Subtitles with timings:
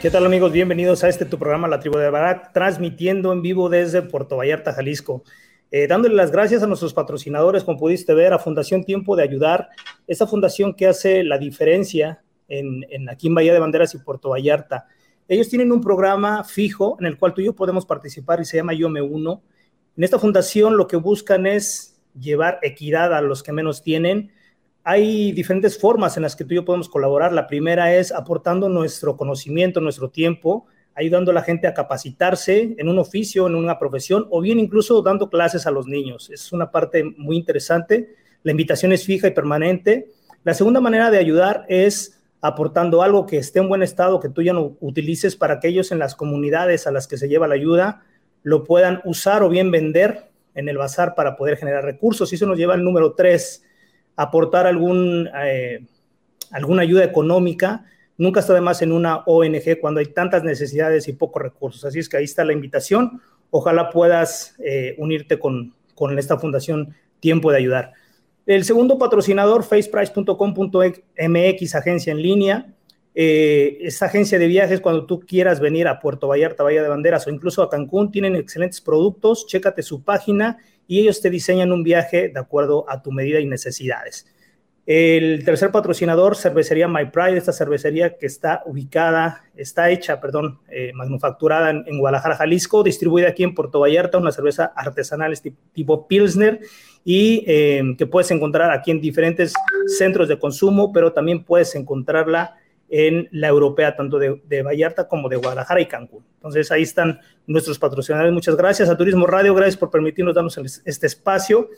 [0.00, 0.50] ¿Qué tal amigos?
[0.50, 4.72] Bienvenidos a este tu programa La Tribu de Barak, transmitiendo en vivo desde Puerto Vallarta,
[4.72, 5.24] Jalisco.
[5.70, 9.68] Eh, dándole las gracias a nuestros patrocinadores, como pudiste ver, a Fundación Tiempo de Ayudar,
[10.06, 14.30] esta fundación que hace la diferencia en, en, aquí en Bahía de Banderas y Puerto
[14.30, 14.86] Vallarta.
[15.28, 18.56] Ellos tienen un programa fijo en el cual tú y yo podemos participar y se
[18.56, 19.42] llama Yo Me Uno.
[19.98, 24.32] En esta fundación lo que buscan es llevar equidad a los que menos tienen,
[24.84, 27.32] hay diferentes formas en las que tú y yo podemos colaborar.
[27.32, 32.88] La primera es aportando nuestro conocimiento, nuestro tiempo, ayudando a la gente a capacitarse en
[32.88, 36.30] un oficio, en una profesión, o bien incluso dando clases a los niños.
[36.30, 38.14] Es una parte muy interesante.
[38.42, 40.08] La invitación es fija y permanente.
[40.44, 44.40] La segunda manera de ayudar es aportando algo que esté en buen estado, que tú
[44.40, 47.54] ya no utilices para que ellos en las comunidades a las que se lleva la
[47.54, 48.02] ayuda
[48.42, 52.32] lo puedan usar o bien vender en el bazar para poder generar recursos.
[52.32, 53.64] Y eso nos lleva al número tres,
[54.20, 55.84] aportar algún, eh,
[56.50, 57.86] alguna ayuda económica.
[58.18, 61.86] Nunca está de más en una ONG cuando hay tantas necesidades y pocos recursos.
[61.86, 63.22] Así es que ahí está la invitación.
[63.50, 67.94] Ojalá puedas eh, unirte con, con esta fundación Tiempo de Ayudar.
[68.44, 72.66] El segundo patrocinador, faceprice.com.mx, agencia en línea.
[73.14, 77.30] Eh, agencia de viajes, cuando tú quieras venir a Puerto Vallarta, Bahía de Banderas o
[77.30, 79.46] incluso a Cancún, tienen excelentes productos.
[79.46, 80.58] Chécate su página
[80.90, 84.26] y ellos te diseñan un viaje de acuerdo a tu medida y necesidades.
[84.86, 90.90] El tercer patrocinador, cervecería My Pride, esta cervecería que está ubicada, está hecha, perdón, eh,
[90.92, 96.58] manufacturada en, Guadalajara, Jalisco, distribuida aquí en Puerto Vallarta, una cerveza artesanal tipo, tipo Pilsner
[97.04, 99.54] y eh, que puedes encontrar aquí en diferentes
[99.96, 102.56] centros de consumo, pero también puedes encontrarla
[102.90, 106.26] en la europea, tanto de, de, Vallarta como de Guadalajara y Cancún.
[106.34, 108.32] Entonces ahí están nuestros patrocinadores.
[108.32, 111.70] Muchas gracias a Turismo Radio, gracias por permitirnos darnos este espacio.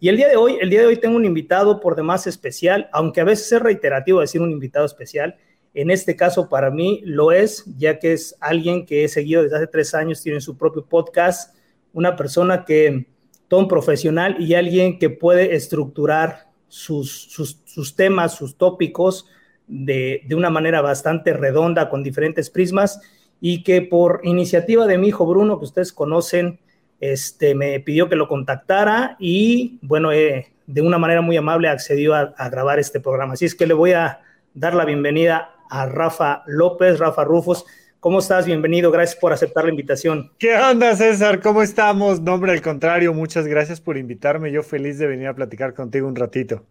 [0.00, 2.88] Y el día de hoy, el día de hoy tengo un invitado por demás especial,
[2.92, 5.36] aunque a veces es reiterativo decir un invitado especial.
[5.74, 9.56] En este caso para mí lo es, ya que es alguien que he seguido desde
[9.56, 11.56] hace tres años, tiene su propio podcast,
[11.92, 13.06] una persona que,
[13.48, 19.26] todo un profesional y alguien que puede estructurar sus, sus, sus temas, sus tópicos,
[19.66, 23.00] de, de, una manera bastante redonda con diferentes prismas
[23.40, 26.58] y que por iniciativa de mi hijo Bruno, que ustedes conocen,
[27.00, 32.14] este, me pidió que lo contactara y bueno, eh, de una manera muy amable accedió
[32.14, 33.34] a, a, grabar este programa.
[33.34, 34.20] Así es que le voy a
[34.54, 37.64] dar la bienvenida a Rafa López, Rafa Rufos.
[38.00, 38.44] ¿Cómo estás?
[38.44, 40.30] Bienvenido, gracias por aceptar la invitación.
[40.38, 41.40] ¿Qué onda, César?
[41.40, 42.20] ¿Cómo estamos?
[42.20, 44.52] Nombre al contrario, muchas gracias por invitarme.
[44.52, 46.64] Yo feliz de venir a platicar contigo un ratito.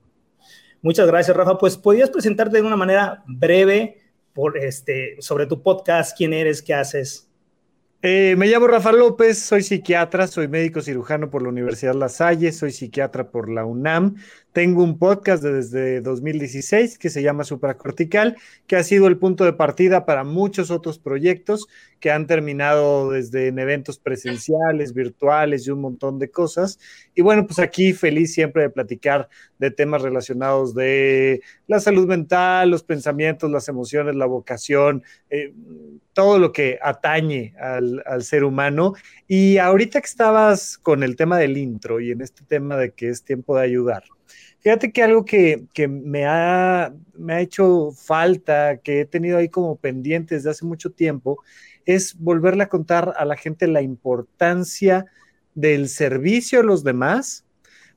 [0.83, 1.57] Muchas gracias, Rafa.
[1.57, 4.01] Pues podías presentarte de una manera breve
[4.33, 7.29] por este, sobre tu podcast, quién eres, qué haces.
[8.01, 12.51] Eh, me llamo Rafa López, soy psiquiatra, soy médico cirujano por la Universidad La Salle,
[12.51, 14.17] soy psiquiatra por la UNAM.
[14.53, 19.53] Tengo un podcast desde 2016 que se llama Supracortical, que ha sido el punto de
[19.53, 21.65] partida para muchos otros proyectos
[21.99, 26.77] que han terminado desde en eventos presenciales, virtuales y un montón de cosas.
[27.15, 29.27] Y bueno, pues aquí feliz siempre de platicar
[29.57, 35.01] de temas relacionados de la salud mental, los pensamientos, las emociones, la vocación,
[35.31, 35.51] eh,
[36.13, 38.93] todo lo que atañe al, al, ser humano.
[39.27, 43.09] Y ahorita que estabas con el tema del intro y en este tema de que
[43.09, 44.03] es tiempo de ayudar,
[44.59, 49.75] Fíjate que algo que, me, ha, me ha hecho falta, que he tenido ahí como
[49.75, 51.43] pendiente desde hace mucho tiempo,
[51.85, 55.05] es volverle a contar a la gente la importancia
[55.53, 57.45] del servicio a los demás,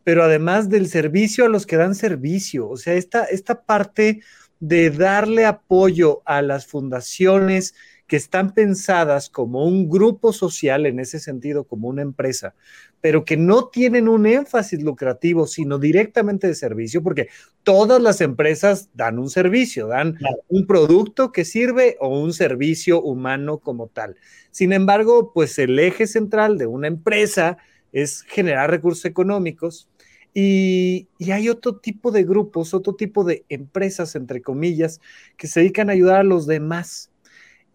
[0.03, 2.69] pero además del servicio a los que dan servicio.
[2.69, 4.21] O sea, esta, esta parte
[4.61, 7.75] de darle apoyo a las fundaciones
[8.07, 12.55] que están pensadas como un grupo social, en ese sentido, como una empresa,
[13.01, 17.29] pero que no tienen un énfasis lucrativo, sino directamente de servicio, porque
[17.63, 20.19] todas las empresas dan un servicio, dan
[20.49, 24.17] un producto que sirve o un servicio humano como tal.
[24.51, 27.59] Sin embargo, pues el eje central de una empresa
[27.93, 29.89] es generar recursos económicos,
[30.39, 35.01] y, y, hay otro tipo de grupos, otro tipo de empresas, entre comillas,
[35.39, 37.11] que se dedican a ayudar a los demás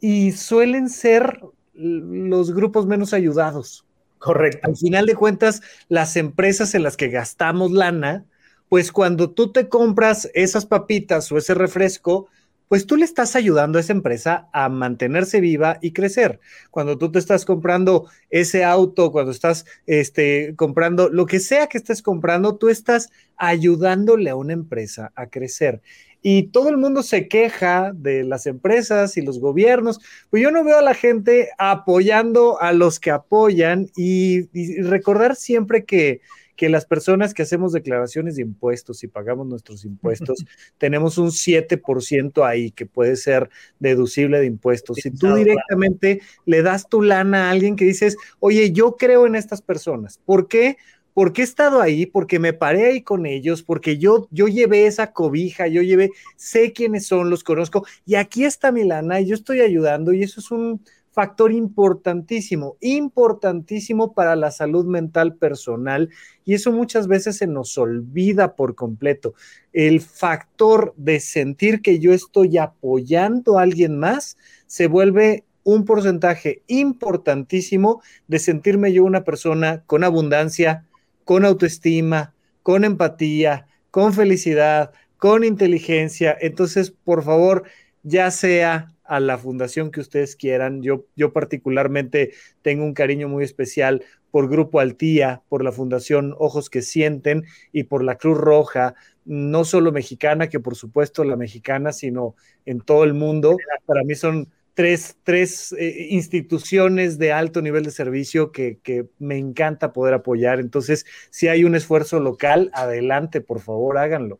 [0.01, 1.39] y suelen ser
[1.73, 3.85] los grupos menos ayudados.
[4.17, 4.67] Correcto.
[4.67, 8.25] Al final de cuentas, las empresas en las que gastamos lana,
[8.67, 12.27] pues cuando tú te compras esas papitas o ese refresco,
[12.67, 16.39] pues tú le estás ayudando a esa empresa a mantenerse viva y crecer.
[16.69, 21.77] Cuando tú te estás comprando ese auto, cuando estás este, comprando lo que sea que
[21.77, 25.81] estés comprando, tú estás ayudándole a una empresa a crecer
[26.21, 30.63] y todo el mundo se queja de las empresas y los gobiernos, pues yo no
[30.63, 34.47] veo a la gente apoyando a los que apoyan y,
[34.83, 36.21] recordar siempre que,
[36.55, 40.45] que las personas que hacemos declaraciones de impuestos y pagamos nuestros impuestos,
[40.77, 44.97] tenemos un 7% ahí que puede ser deducible de impuestos.
[44.97, 49.35] Si tú directamente le das tu lana a alguien que dices, oye, yo creo en
[49.35, 50.77] estas personas, ¿por qué?
[51.13, 55.11] Porque he estado ahí, porque me paré ahí con ellos, porque yo, yo llevé esa
[55.13, 59.61] cobija, yo llevé, sé quiénes son, los conozco, y aquí está Milana y yo estoy
[59.61, 60.81] ayudando, y eso es un
[61.11, 66.09] factor importantísimo, importantísimo para la salud mental personal,
[66.45, 69.33] y eso muchas veces se nos olvida por completo.
[69.73, 74.37] El factor de sentir que yo estoy apoyando a alguien más
[74.67, 80.85] se vuelve un porcentaje importantísimo de sentirme yo una persona con abundancia,
[81.31, 86.37] con autoestima, con empatía, con felicidad, con inteligencia.
[86.41, 87.63] Entonces, por favor,
[88.03, 90.81] ya sea a la fundación que ustedes quieran.
[90.81, 96.69] Yo, yo particularmente tengo un cariño muy especial por Grupo Altía, por la Fundación Ojos
[96.69, 101.93] que Sienten y por la Cruz Roja, no solo mexicana, que por supuesto la mexicana,
[101.93, 102.35] sino
[102.65, 103.55] en todo el mundo.
[103.85, 109.37] Para mí son tres, tres eh, instituciones de alto nivel de servicio que, que, me
[109.37, 110.59] encanta poder apoyar.
[110.59, 114.39] Entonces, si hay un esfuerzo local, adelante, por favor, háganlo.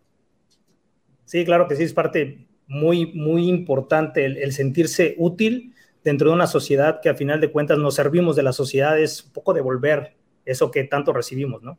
[1.26, 5.74] Sí, claro que sí, es parte muy, muy importante el, sentirse útil
[6.04, 9.26] dentro de una sociedad que a final de cuentas nos servimos de la sociedad, es
[9.26, 11.78] un poco devolver eso que tanto recibimos, ¿no?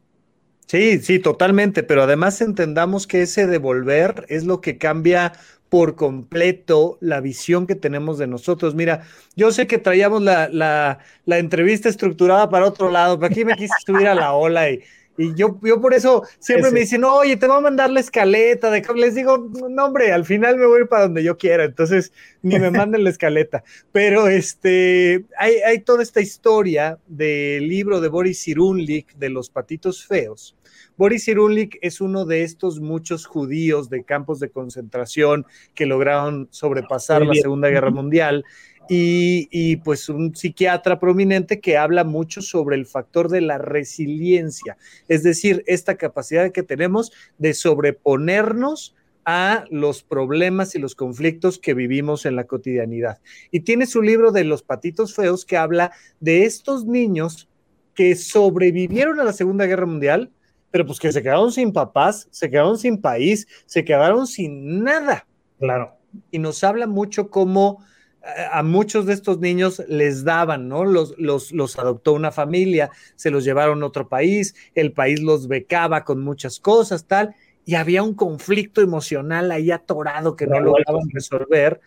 [0.66, 5.32] Sí, sí, totalmente, pero además entendamos que ese devolver es lo que cambia
[5.72, 8.74] por completo la visión que tenemos de nosotros.
[8.74, 13.42] Mira, yo sé que traíamos la, la, la entrevista estructurada para otro lado, pero aquí
[13.46, 14.82] me quise subir a la ola y,
[15.16, 18.70] y yo, yo por eso siempre me dicen, oye, te voy a mandar la escaleta.
[18.70, 18.82] De...
[18.96, 22.12] Les digo, no, hombre, al final me voy a ir para donde yo quiera, entonces
[22.42, 23.64] ni me manden la escaleta.
[23.92, 30.04] Pero este, hay, hay toda esta historia del libro de Boris Cyrulnik de los patitos
[30.04, 30.54] feos,
[31.02, 35.44] Boris Cyrulnik es uno de estos muchos judíos de campos de concentración
[35.74, 38.44] que lograron sobrepasar la Segunda Guerra Mundial.
[38.88, 44.76] Y, pues un psiquiatra prominente que habla mucho sobre el factor de la resiliencia,
[45.08, 51.74] es decir, esta capacidad que tenemos de sobreponernos a los problemas y los conflictos que
[51.74, 53.18] vivimos en la cotidianidad.
[53.50, 57.48] Y tiene su libro de los patitos feos que habla de estos niños
[57.96, 60.30] que sobrevivieron a la Segunda Guerra Mundial,
[60.72, 65.26] pero pues que se quedaron sin papás, se quedaron sin país, se quedaron sin nada.
[65.60, 65.96] Claro.
[66.32, 67.84] Y nos habla mucho cómo
[68.22, 70.84] eh, a muchos de estos niños les daban, ¿no?
[70.84, 75.46] Los, los, los adoptó una familia, se los llevaron a otro país, el país los
[75.46, 77.36] becaba con muchas cosas, tal,
[77.66, 81.80] y había un conflicto emocional ahí atorado que no, no lograban resolver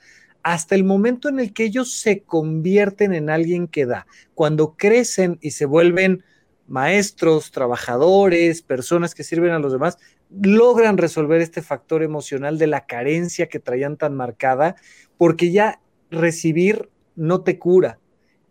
[0.44, 4.06] hasta el momento en el que ellos se convierten en alguien que da.
[4.36, 6.24] Cuando crecen y se vuelven
[6.67, 9.98] maestros, trabajadores, personas que sirven a los demás,
[10.29, 14.75] logran resolver este factor emocional de la carencia que traían tan marcada,
[15.17, 15.79] porque ya
[16.10, 18.00] recibir no te cura,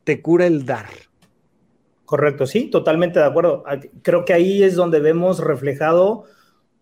[0.05, 0.87] te cura el dar.
[2.05, 3.65] Correcto, sí, totalmente de acuerdo.
[4.03, 6.25] Creo que ahí es donde vemos reflejado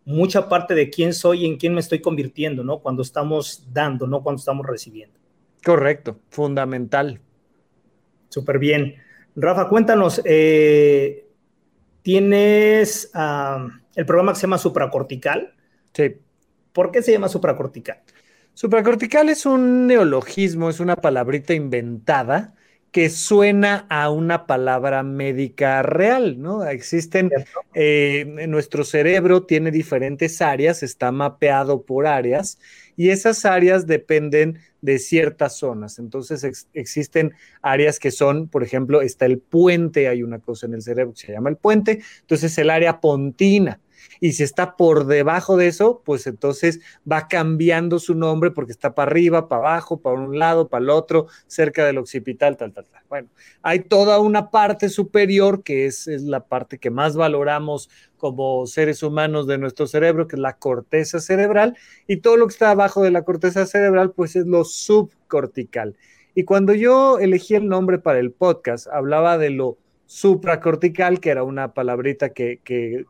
[0.04, 2.80] mucha parte de quién soy y en quién me estoy convirtiendo, ¿no?
[2.80, 5.18] Cuando estamos dando, no cuando estamos recibiendo.
[5.64, 7.20] Correcto, fundamental.
[8.28, 8.96] Súper bien.
[9.36, 11.21] Rafa, cuéntanos, eh,
[12.02, 15.54] tienes el programa que se llama supracortical.
[15.92, 16.16] Sí.
[16.72, 18.02] ¿Por qué se llama supracortical?
[18.54, 22.54] Supracortical es un neologismo, es una palabrita inventada
[22.90, 26.66] que suena a una palabra médica real, ¿no?
[26.66, 27.30] Existen,
[27.72, 32.58] eh, nuestro cerebro tiene diferentes áreas, está mapeado por áreas
[32.96, 35.98] y esas áreas dependen de ciertas zonas.
[35.98, 40.82] Entonces existen áreas que son, por ejemplo, está el puente, hay una cosa en el
[40.82, 43.80] cerebro que se llama el puente, entonces el área pontina
[44.20, 46.80] y si está por debajo de eso, pues entonces
[47.10, 50.90] va cambiando su nombre porque está para arriba, para abajo, para un lado, para el
[50.90, 53.02] otro, cerca del occipital, tal, tal, tal.
[53.08, 53.28] Bueno,
[53.62, 59.46] hay toda una parte superior que es, la parte que más valoramos como seres humanos
[59.46, 63.10] de nuestro cerebro, que es la corteza cerebral, y todo lo que está abajo de
[63.10, 65.96] la corteza cerebral, pues es lo subcortical.
[66.34, 69.78] Y cuando yo elegí el nombre para el podcast, hablaba de lo
[70.12, 72.60] supracortical, que era una palabrita que,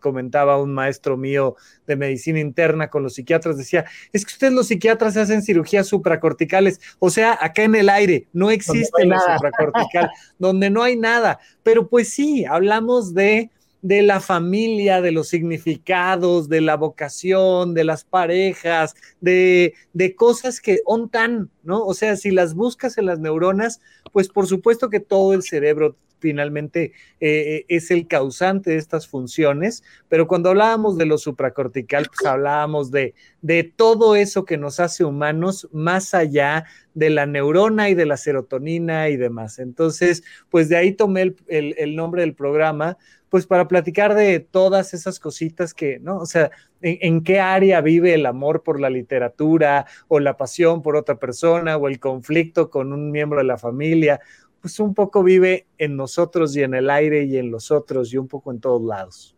[0.00, 4.68] comentaba un maestro mío de medicina interna con los psiquiatras, decía, es que ustedes los
[4.68, 10.70] psiquiatras hacen cirugías supracorticales, o sea, acá en el aire no existe la supracortical, donde
[10.70, 13.50] no hay nada, pero pues sí, hablamos de
[13.82, 20.60] de la familia, de los significados, de la vocación, de las parejas, de, de cosas
[20.60, 21.84] que ontan, ¿no?
[21.84, 23.80] O sea, si las buscas en las neuronas,
[24.12, 29.82] pues por supuesto que todo el cerebro finalmente eh, es el causante de estas funciones,
[30.08, 35.04] pero cuando hablábamos de lo supracortical, pues hablábamos de, de todo eso que nos hace
[35.04, 36.64] humanos más allá
[36.94, 39.58] de la neurona y de la serotonina y demás.
[39.58, 42.98] Entonces, pues de ahí tomé el, nombre del programa,
[43.28, 46.18] pues para platicar de todas esas cositas que, ¿no?
[46.18, 46.50] O sea,
[46.82, 51.76] en, qué área vive el amor por la literatura o la pasión por otra persona
[51.76, 54.20] o el conflicto con un miembro de la familia
[54.62, 58.16] pues un poco vive en nosotros y en el aire y en los otros y
[58.16, 59.36] un poco en todos lados.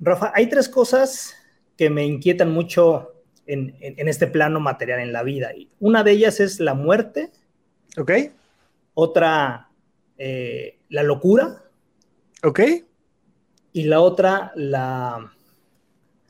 [0.00, 1.34] Rafa, hay tres cosas
[1.76, 3.12] que me inquietan mucho
[3.46, 5.52] en, este plano material, en la vida.
[5.78, 7.30] Una de ellas es la muerte.
[7.96, 8.10] Ok.
[8.94, 9.70] Otra,
[10.18, 11.62] eh, la locura.
[12.42, 12.60] Ok.
[13.72, 15.32] Y la otra, la,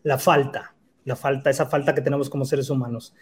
[0.03, 0.75] la falta.
[1.05, 3.15] La falta, esa falta que tenemos como seres humanos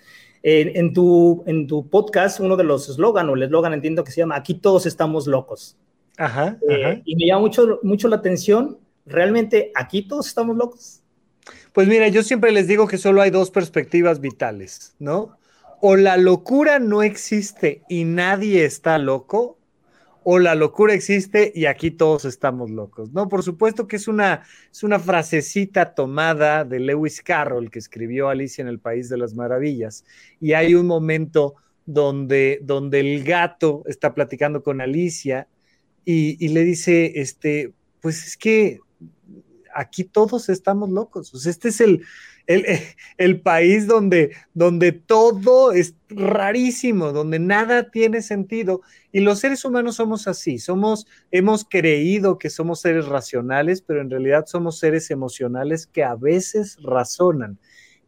[0.42, 4.20] en, tu, en tu podcast, uno de los eslogan o el eslogan entiendo que se
[4.20, 5.76] llama Aquí todos estamos locos.
[6.16, 11.02] Ajá, eh, Y me llama mucho, mucho la atención, ¿realmente aquí todos estamos locos?
[11.72, 15.38] Pues mira, yo siempre les digo que solo hay dos perspectivas vitales, ¿no?
[15.80, 19.56] O la locura no existe y nadie está loco,
[20.32, 23.28] o la locura existe y aquí todos estamos locos, ¿no?
[23.28, 28.62] Por supuesto que es una, es una frasecita tomada de Lewis Carroll que escribió Alicia
[28.62, 30.04] en el País de las Maravillas
[30.40, 35.48] y hay un momento donde, donde el gato está platicando con Alicia
[36.04, 38.78] y, le dice, este, pues es que
[39.74, 42.04] aquí todos estamos locos, este es el,
[43.16, 48.80] el, país donde, donde todo es rarísimo, donde nada tiene sentido.
[49.12, 54.10] Y los seres humanos somos así, somos, hemos creído que somos seres racionales, pero en
[54.10, 57.58] realidad somos seres emocionales que a veces razonan.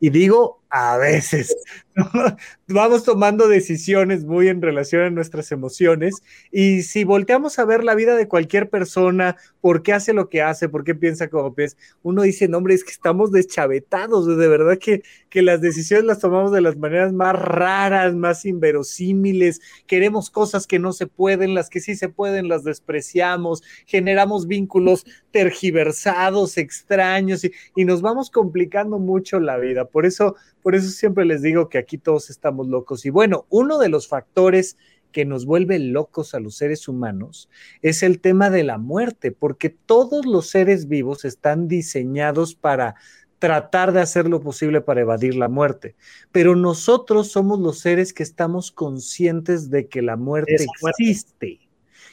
[0.01, 1.55] Y digo a veces,
[2.67, 7.95] vamos tomando decisiones muy en relación a nuestras emociones y si volteamos a ver la
[7.95, 11.77] vida de cualquier persona, por qué hace lo que hace, por qué piensa como piensa,
[12.03, 16.21] uno dice, no, hombre, es que estamos deschavetados, de verdad que, que las decisiones las
[16.21, 21.69] tomamos de las maneras más raras, más inverosímiles, queremos cosas que no se pueden, las
[21.69, 28.99] que sí se pueden las despreciamos, generamos vínculos tergiversados, extraños y, y nos vamos complicando
[28.99, 29.85] mucho la vida.
[29.85, 33.05] Por eso, por eso siempre les digo que aquí todos estamos locos.
[33.05, 34.77] Y bueno, uno de los factores
[35.13, 37.51] que nos vuelve locos a los seres humanos
[37.83, 42.97] es el tema de la muerte, porque todos los seres vivos están diseñados para
[43.39, 45.97] tratar de hacer lo posible para evadir la muerte.
[46.31, 50.65] Pero nosotros somos los seres que estamos conscientes de que la muerte
[50.99, 51.59] existe.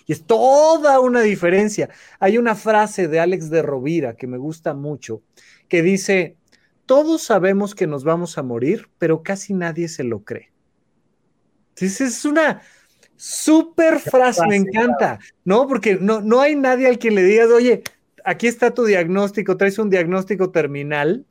[0.08, 1.92] Y es toda una diferencia.
[2.20, 5.22] Hay una frase de Alex de Rovira que me gusta mucho,
[5.68, 6.36] que dice,
[6.90, 10.52] todos sabemos que nos vamos a morir, pero casi nadie se lo cree.
[11.76, 12.64] Esa es una
[13.16, 15.68] súper frase, me encanta, ¿no?
[15.68, 17.84] Porque no, no hay nadie al que le digas, oye,
[18.26, 21.28] aquí está tu diagnóstico, traes un diagnóstico terminal.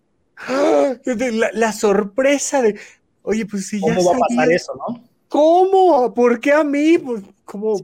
[1.54, 2.78] La, sorpresa de,
[3.22, 3.96] oye, pues si ya.
[3.96, 5.08] ¿Cómo va a pasar eso, no?
[5.26, 6.14] ¿Cómo?
[6.14, 6.98] ¿Por qué a mí?
[6.98, 7.80] Pues, como,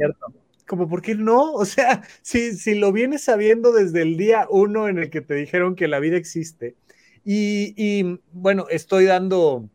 [0.64, 1.52] como, ¿por qué no?
[1.54, 5.34] O sea, si, si lo vienes sabiendo desde el día uno en el que te
[5.34, 6.76] dijeron que la vida existe,
[7.24, 9.68] y, bueno, estoy dando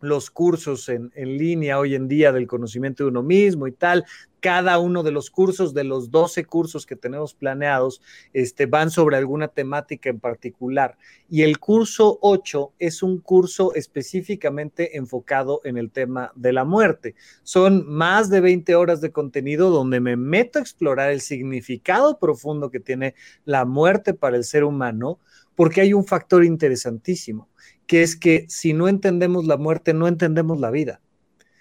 [0.00, 4.04] los cursos en, línea hoy en día del conocimiento de uno mismo y tal.
[4.40, 8.00] Cada uno de los cursos, de los 12 cursos que tenemos planeados,
[8.32, 10.96] este, van sobre alguna temática en particular.
[11.28, 17.16] Y el curso 8 es un curso específicamente enfocado en el tema de la muerte.
[17.42, 22.70] Son más de 20 horas de contenido donde me meto a explorar el significado profundo
[22.70, 25.18] que tiene la muerte para el ser humano,
[25.56, 27.48] porque hay un factor interesantísimo
[27.86, 31.00] que es que si no entendemos la muerte, no entendemos la vida.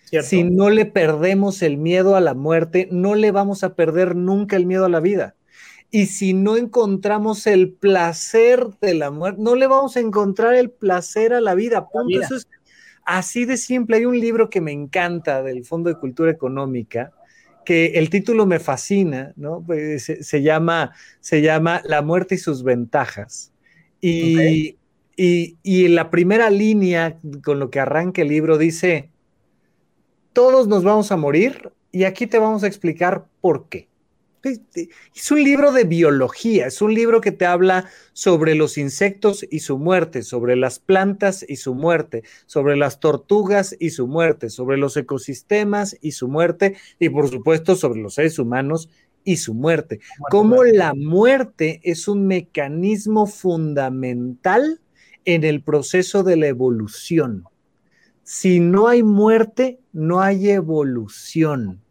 [0.05, 0.27] ¿Cierto?
[0.27, 4.55] Si no le perdemos el miedo a la muerte, no le vamos a perder nunca
[4.55, 5.35] el miedo a la vida.
[5.91, 10.69] Y si no encontramos el placer de la muerte, no le vamos a encontrar el
[10.69, 11.87] placer a la vida.
[11.87, 12.09] Punto.
[12.09, 12.25] La vida.
[12.25, 12.47] Eso es
[13.05, 13.97] así de simple.
[13.97, 17.13] Hay un libro que me encanta del Fondo de Cultura Económica,
[17.63, 19.63] que el título me fascina, ¿no?
[19.65, 23.54] Pues se, se, llama, se llama La muerte y sus ventajas.
[24.01, 24.77] Y.
[25.17, 29.11] Y, y, la primera línea con lo que arranca el libro dice,
[30.33, 33.87] todos nos vamos a morir y aquí te vamos a explicar por qué.
[35.15, 39.59] Es un libro de biología, es un libro que te habla sobre los insectos y
[39.59, 44.77] su muerte, sobre las plantas y su muerte, sobre las tortugas y su muerte, sobre
[44.77, 48.89] los ecosistemas y su muerte y por supuesto sobre los seres humanos
[49.25, 49.99] y su muerte.
[50.29, 54.79] Cómo la muerte es un mecanismo fundamental
[55.25, 57.43] en el proceso de la evolución.
[58.23, 61.81] Si no hay muerte, no hay evolución.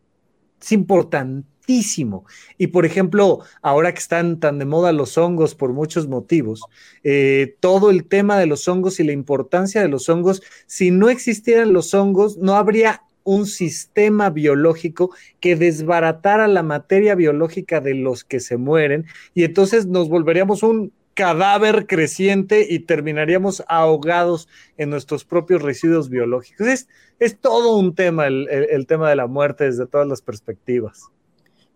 [0.61, 2.25] Es importantísimo.
[2.57, 6.63] Y por ejemplo, ahora que están tan de moda los hongos por muchos motivos,
[7.03, 11.09] eh, todo el tema de los hongos y la importancia de los hongos, si no
[11.09, 18.23] existieran los hongos, no habría un sistema biológico que desbaratara la materia biológica de los
[18.23, 25.25] que se mueren y entonces nos volveríamos un cadáver creciente y terminaríamos ahogados en nuestros
[25.25, 26.67] propios residuos biológicos.
[26.67, 26.89] Es,
[27.19, 31.11] es todo un tema el, el, el, tema de la muerte desde todas las perspectivas.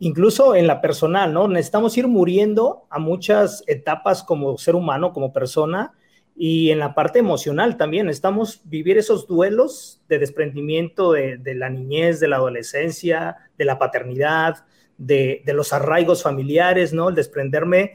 [0.00, 1.48] Incluso en la personal, ¿no?
[1.48, 5.94] Necesitamos ir muriendo a muchas etapas como ser humano, como persona,
[6.38, 8.06] y en la parte emocional también.
[8.06, 13.78] Necesitamos vivir esos duelos de desprendimiento de, de la niñez, de la adolescencia, de la
[13.78, 14.64] paternidad,
[14.96, 17.08] de, de los arraigos familiares, ¿no?
[17.08, 17.94] El desprenderme.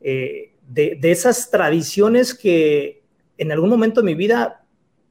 [0.00, 3.02] Eh, de, de, esas tradiciones que
[3.38, 4.64] en algún momento de mi vida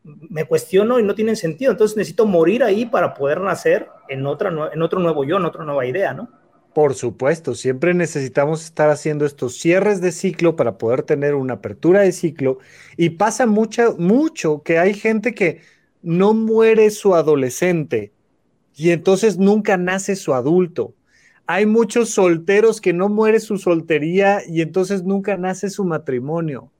[0.03, 1.71] me cuestiono y no tienen sentido.
[1.71, 5.63] Entonces necesito morir ahí para poder nacer en, otra, en otro nuevo yo, en otra
[5.63, 6.29] nueva idea, ¿no?
[6.73, 12.01] Por supuesto, siempre necesitamos estar haciendo estos cierres de ciclo para poder tener una apertura
[12.01, 12.57] de ciclo.
[12.97, 15.61] Y pasa mucho, mucho que hay gente que
[16.01, 18.11] no muere su adolescente
[18.75, 20.95] y entonces nunca nace su adulto
[21.45, 26.71] hay muchos solteros que no muere su soltería y entonces nunca nace su matrimonio.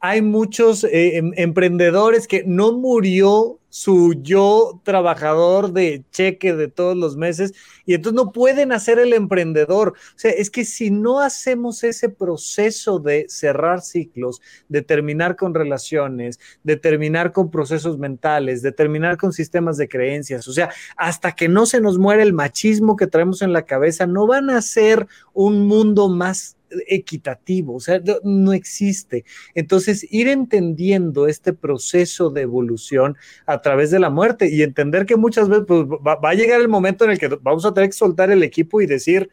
[0.00, 6.96] Hay muchos eh, em, emprendedores que no murió su yo trabajador de cheque de todos
[6.96, 9.94] los meses y entonces no pueden hacer el emprendedor.
[10.14, 15.54] O sea, es que si no hacemos ese proceso de cerrar ciclos, de terminar con
[15.54, 21.32] relaciones, de terminar con procesos mentales, de terminar con sistemas de creencias, o sea, hasta
[21.32, 24.62] que no se nos muere el machismo que traemos en la cabeza, no van a
[24.62, 26.56] ser un mundo más
[26.86, 29.24] equitativo, o sea, no existe.
[29.54, 35.16] Entonces, ir entendiendo este proceso de evolución a través de la muerte y entender que
[35.16, 37.96] muchas veces pues, va, a llegar el momento en el que vamos a tener que
[37.96, 39.30] soltar el equipo y decir,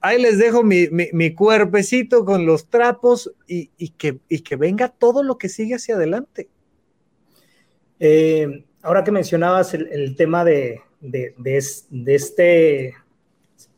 [0.00, 4.88] ahí les dejo mi, mi, cuerpecito con los trapos y, y, que, y, que, venga
[4.88, 6.48] todo lo que sigue hacia adelante.
[7.98, 12.94] Eh, ahora que mencionabas el, tema de, de, de, este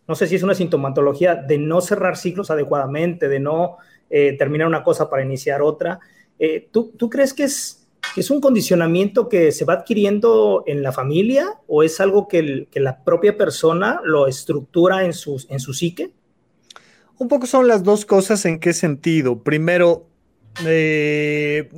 [0.07, 3.77] no sé si es una sintomatología de no cerrar ciclos adecuadamente, de no
[4.11, 6.01] eh, terminar una cosa para iniciar otra.
[6.39, 10.93] Eh, ¿tú, ¿tú, crees que es, es un condicionamiento que se va adquiriendo en la
[10.93, 16.13] familia o es algo que, la propia persona lo estructura en su, en su psique?
[17.19, 18.45] Un poco son las dos cosas.
[18.45, 19.43] ¿En qué sentido?
[19.43, 20.07] Primero,
[20.67, 21.69] eh,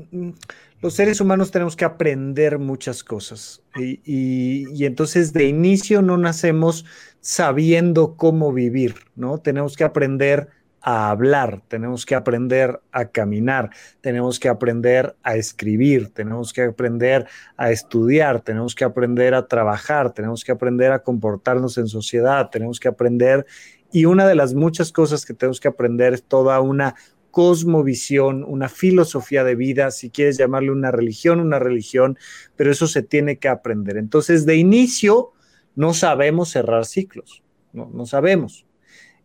[0.81, 6.87] los seres humanos tenemos que aprender muchas cosas y, y, entonces de inicio no nacemos
[7.21, 9.39] sabiendo cómo vivir, ¿no?
[9.39, 10.49] Tenemos que aprender
[10.83, 17.27] a hablar, tenemos que aprender a caminar, tenemos que aprender a escribir, tenemos que aprender
[17.57, 22.81] a estudiar, tenemos que aprender a trabajar, tenemos que aprender a comportarnos en sociedad, tenemos
[22.81, 23.47] que aprender
[23.93, 26.95] y una de las muchas cosas que tenemos que aprender es toda una
[27.31, 32.19] cosmovisión, una filosofía de vida, si quieres llamarle una religión, una religión,
[32.57, 33.97] pero eso se tiene que aprender.
[33.97, 35.33] Entonces, de inicio,
[35.77, 38.67] no sabemos cerrar ciclos, no, no sabemos.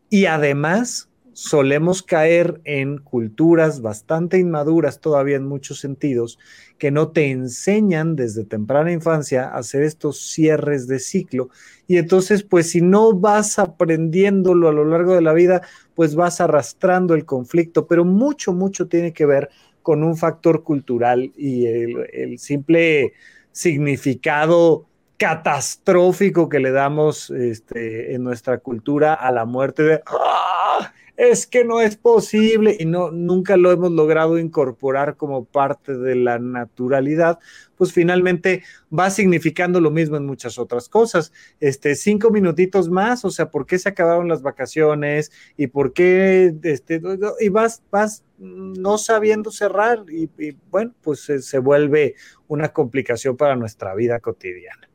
[0.09, 6.39] Y además, solemos caer en culturas bastante inmaduras todavía en muchos sentidos,
[6.77, 11.49] que no te enseñan desde temprana infancia a hacer estos cierres de ciclo.
[11.87, 15.61] Y entonces, pues si no vas aprendiéndolo a lo largo de la vida,
[15.93, 19.49] pues vas arrastrando el conflicto, pero mucho, mucho tiene que ver
[19.81, 23.11] con un factor cultural y el, simple
[23.51, 24.85] significado
[25.17, 30.93] catastrófico que le damos este, en nuestra cultura a la muerte de ¡Ah!
[31.17, 36.15] Es que no es posible y no nunca lo hemos logrado incorporar como parte de
[36.15, 37.39] la naturalidad,
[37.75, 38.63] pues finalmente
[38.97, 41.31] va significando lo mismo en muchas otras cosas.
[41.59, 45.31] Este, cinco minutitos más, o sea, ¿por qué se acabaron las vacaciones?
[45.57, 47.01] ¿Y por qué, este,
[47.39, 50.29] y vas, vas no sabiendo cerrar y,
[50.69, 52.15] bueno, pues se, se vuelve
[52.47, 54.89] una complicación para nuestra vida cotidiana.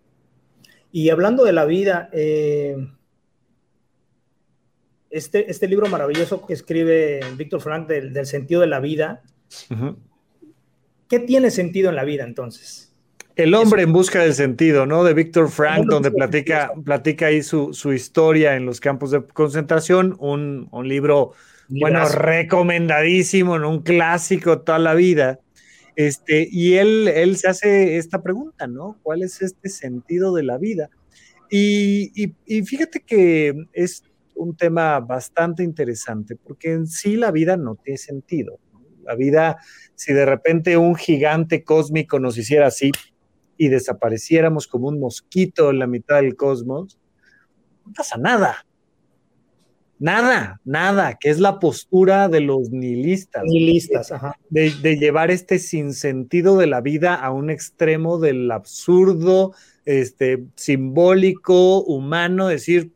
[0.92, 2.76] Y hablando de la vida, eh,
[5.10, 9.22] este, este libro maravilloso que escribe Víctor Frank del, sentido de la vida,
[11.08, 12.94] ¿qué tiene sentido en la vida entonces?
[13.34, 15.02] El hombre en busca del sentido, ¿no?
[15.02, 20.68] De Víctor Frank, donde platica, platica ahí su, historia en los campos de concentración, un,
[20.84, 21.32] libro,
[21.68, 25.40] bueno, recomendadísimo, un clásico toda la vida.
[25.96, 28.98] Este, y él, él se hace esta pregunta, ¿no?
[29.02, 30.88] ¿Cuál es este sentido de la vida?
[31.50, 32.12] Y,
[32.46, 34.04] y fíjate que es
[34.40, 38.58] un tema bastante interesante, porque en sí la vida no tiene sentido.
[39.04, 39.58] La vida,
[39.94, 42.90] si de repente un gigante cósmico nos hiciera así
[43.56, 46.98] y desapareciéramos como un mosquito en la mitad del cosmos,
[47.84, 48.66] no pasa nada.
[49.98, 53.42] Nada, nada, que es la postura de los nihilistas.
[53.44, 54.34] Nihilistas, ajá.
[54.48, 59.52] De, de, llevar este sinsentido de la vida a un extremo del absurdo,
[59.84, 62.92] este, simbólico, humano, decir,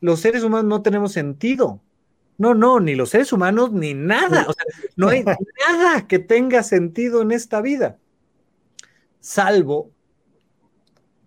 [0.00, 1.80] los seres humanos no tenemos sentido.
[2.38, 4.46] No, no, ni los seres humanos ni nada.
[4.48, 4.64] O sea,
[4.96, 5.24] no hay
[5.68, 7.98] nada que tenga sentido en esta vida.
[9.20, 9.90] Salvo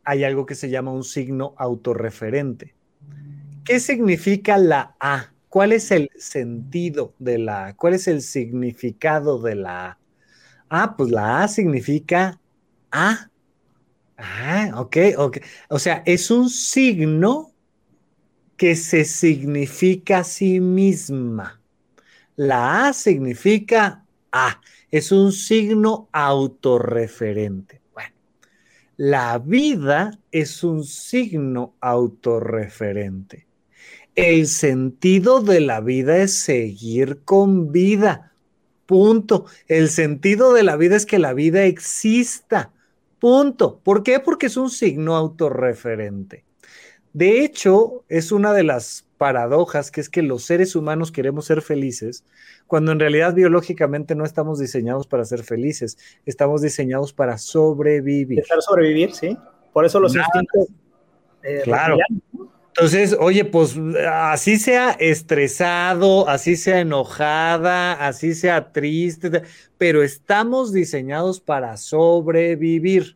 [0.03, 2.75] hay algo que se llama un signo autorreferente.
[3.63, 5.31] ¿Qué significa la A?
[5.49, 7.75] ¿Cuál es el sentido de la A?
[7.75, 9.99] ¿Cuál es el significado de la A?
[10.69, 12.39] Ah, pues la A significa
[12.91, 13.29] A.
[14.17, 15.37] Ah, ok, ok.
[15.69, 17.52] O sea, es un signo
[18.63, 21.59] que se significa a sí misma.
[22.37, 27.81] La A significa A, es un signo autorreferente.
[27.93, 28.15] Bueno,
[28.95, 33.47] la vida es un signo autorreferente.
[34.15, 38.31] El sentido de la vida es seguir con vida.
[38.85, 39.45] Punto.
[39.67, 42.71] El sentido de la vida es que la vida exista.
[43.19, 43.81] Punto.
[43.83, 44.21] ¿Por qué?
[44.21, 46.45] Porque es un signo autorreferente.
[47.13, 51.61] De hecho, es una de las paradojas que es que los seres humanos queremos ser
[51.61, 52.25] felices,
[52.67, 58.43] cuando en realidad biológicamente no estamos diseñados para ser felices, estamos diseñados para sobrevivir.
[58.49, 59.37] Para sobrevivir, sí.
[59.71, 60.67] Por eso los instintos.
[61.43, 61.97] Eh, claro.
[62.75, 63.77] Entonces, oye, pues
[64.11, 69.43] así sea estresado, así sea enojada, así sea triste,
[69.77, 73.15] pero estamos diseñados para sobrevivir.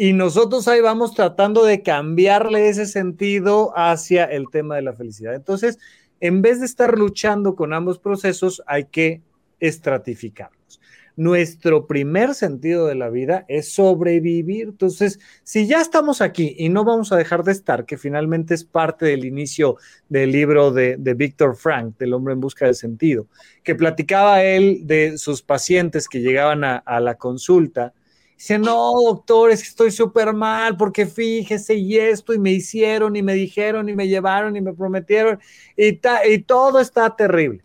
[0.00, 5.34] Y nosotros ahí vamos tratando de cambiarle ese sentido hacia el tema de la felicidad.
[5.34, 5.76] Entonces,
[6.20, 9.22] en vez de estar luchando con ambos procesos, hay que
[9.58, 10.80] estratificarlos.
[11.16, 14.68] Nuestro primer sentido de la vida es sobrevivir.
[14.68, 18.62] Entonces, si ya estamos aquí y no vamos a dejar de estar, que finalmente es
[18.62, 23.26] parte del inicio del libro de, de Víctor Frank, del hombre en busca del sentido,
[23.64, 27.94] que platicaba él de sus pacientes que llegaban a, a la consulta
[28.38, 33.16] Dice, no, doctor, es que estoy súper mal porque fíjese y esto y me hicieron
[33.16, 35.40] y me dijeron y me llevaron y me prometieron
[35.76, 35.98] y,
[36.28, 37.64] y todo está terrible.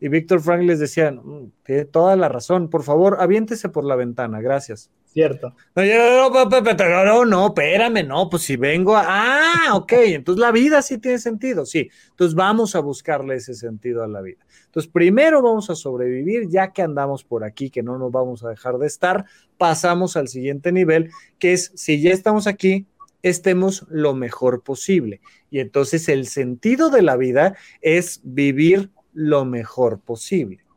[0.00, 3.96] Y Víctor Frank les decía, mm, tiene toda la razón, por favor, aviéntese por la
[3.96, 4.90] ventana, gracias.
[5.12, 5.54] Cierto.
[5.74, 9.04] No, no, no, espérame, no, pues si vengo a...
[9.06, 11.88] Ah, ok, entonces la vida sí tiene sentido, sí.
[12.10, 14.44] Entonces vamos a buscarle ese sentido a la vida.
[14.66, 18.50] Entonces, primero vamos a sobrevivir, ya que andamos por aquí, que no nos vamos a
[18.50, 19.24] dejar de estar,
[19.56, 22.86] pasamos al siguiente nivel, que es, si ya estamos aquí,
[23.22, 25.20] estemos lo mejor posible.
[25.50, 30.67] Y entonces el sentido de la vida es vivir lo mejor posible.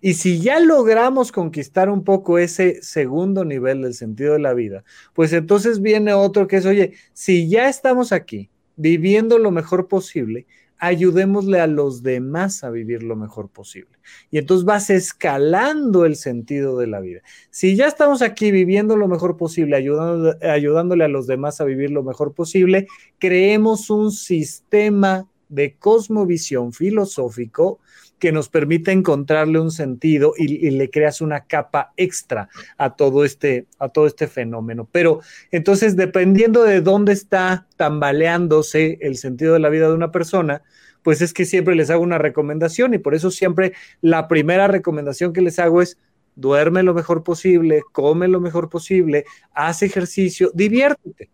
[0.00, 4.84] Y si ya logramos conquistar un poco ese segundo nivel del sentido de la vida,
[5.14, 10.46] pues entonces viene otro que es, oye, si ya estamos aquí viviendo lo mejor posible,
[10.82, 13.98] ayudémosle a los demás a vivir lo mejor posible.
[14.32, 17.20] Y entonces vas escalando el sentido de la vida.
[17.50, 22.02] Si ya estamos aquí viviendo lo mejor posible, ayudándole, a los demás a vivir lo
[22.02, 27.78] mejor posible, creemos un sistema de cosmovisión filosófico
[28.22, 33.66] que nos permite encontrarle un sentido y, le creas una capa extra a todo este
[33.80, 34.88] a todo este fenómeno.
[34.92, 40.62] Pero entonces dependiendo de dónde está tambaleándose el sentido de la vida de una persona,
[41.02, 45.32] pues es que siempre les hago una recomendación y por eso siempre la primera recomendación
[45.32, 45.98] que les hago es
[46.36, 51.28] duerme lo mejor posible, come lo mejor posible, haz ejercicio, diviértete.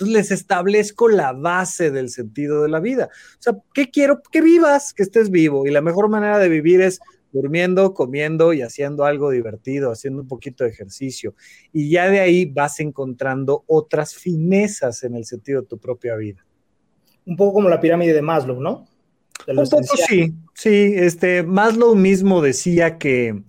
[0.00, 3.10] Entonces les establezco la base del sentido de la vida.
[3.12, 4.22] O sea, ¿qué quiero?
[4.32, 5.66] Que vivas, que estés vivo.
[5.66, 7.00] Y la mejor manera de vivir es
[7.32, 11.34] durmiendo, comiendo y haciendo algo divertido, haciendo un poquito de ejercicio.
[11.70, 16.46] Y ya de ahí vas encontrando otras finezas en el sentido de tu propia vida.
[17.26, 18.88] Un poco como la pirámide de Maslow, ¿no?
[19.46, 20.94] un poco sí, sí.
[20.96, 23.42] Este, Maslow mismo decía que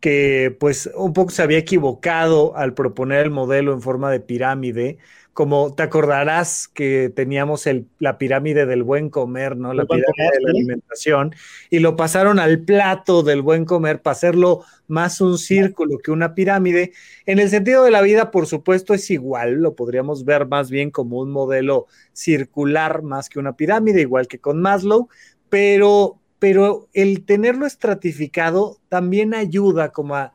[0.00, 4.98] que pues un poco se había equivocado al proponer el modelo en forma de pirámide,
[5.36, 9.74] como te acordarás que teníamos el, la pirámide del buen comer, ¿no?
[9.74, 11.34] La pirámide de la alimentación,
[11.68, 16.34] y lo pasaron al plato del buen comer para hacerlo más un círculo que una
[16.34, 16.94] pirámide.
[17.26, 20.90] En el sentido de la vida, por supuesto, es igual, lo podríamos ver más bien
[20.90, 25.10] como un modelo circular más que una pirámide, igual que con Maslow,
[25.50, 30.32] pero pero el tenerlo estratificado también ayuda como a,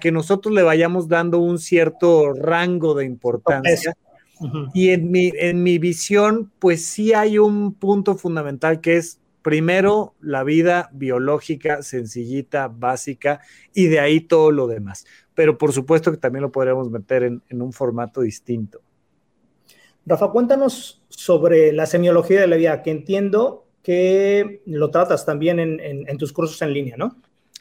[0.00, 3.96] que nosotros le vayamos dando un cierto rango de importancia.
[4.74, 10.14] Y en mi, en mi visión, pues sí hay un punto fundamental que es primero
[10.20, 13.40] la vida biológica, sencillita, básica,
[13.74, 15.06] y de ahí todo lo demás.
[15.34, 18.80] Pero por supuesto que también lo podríamos meter en, en un formato distinto.
[20.06, 26.18] Rafa, cuéntanos sobre la semiología de la vida, que entiendo que lo tratas también en,
[26.18, 27.16] tus cursos en línea, ¿no?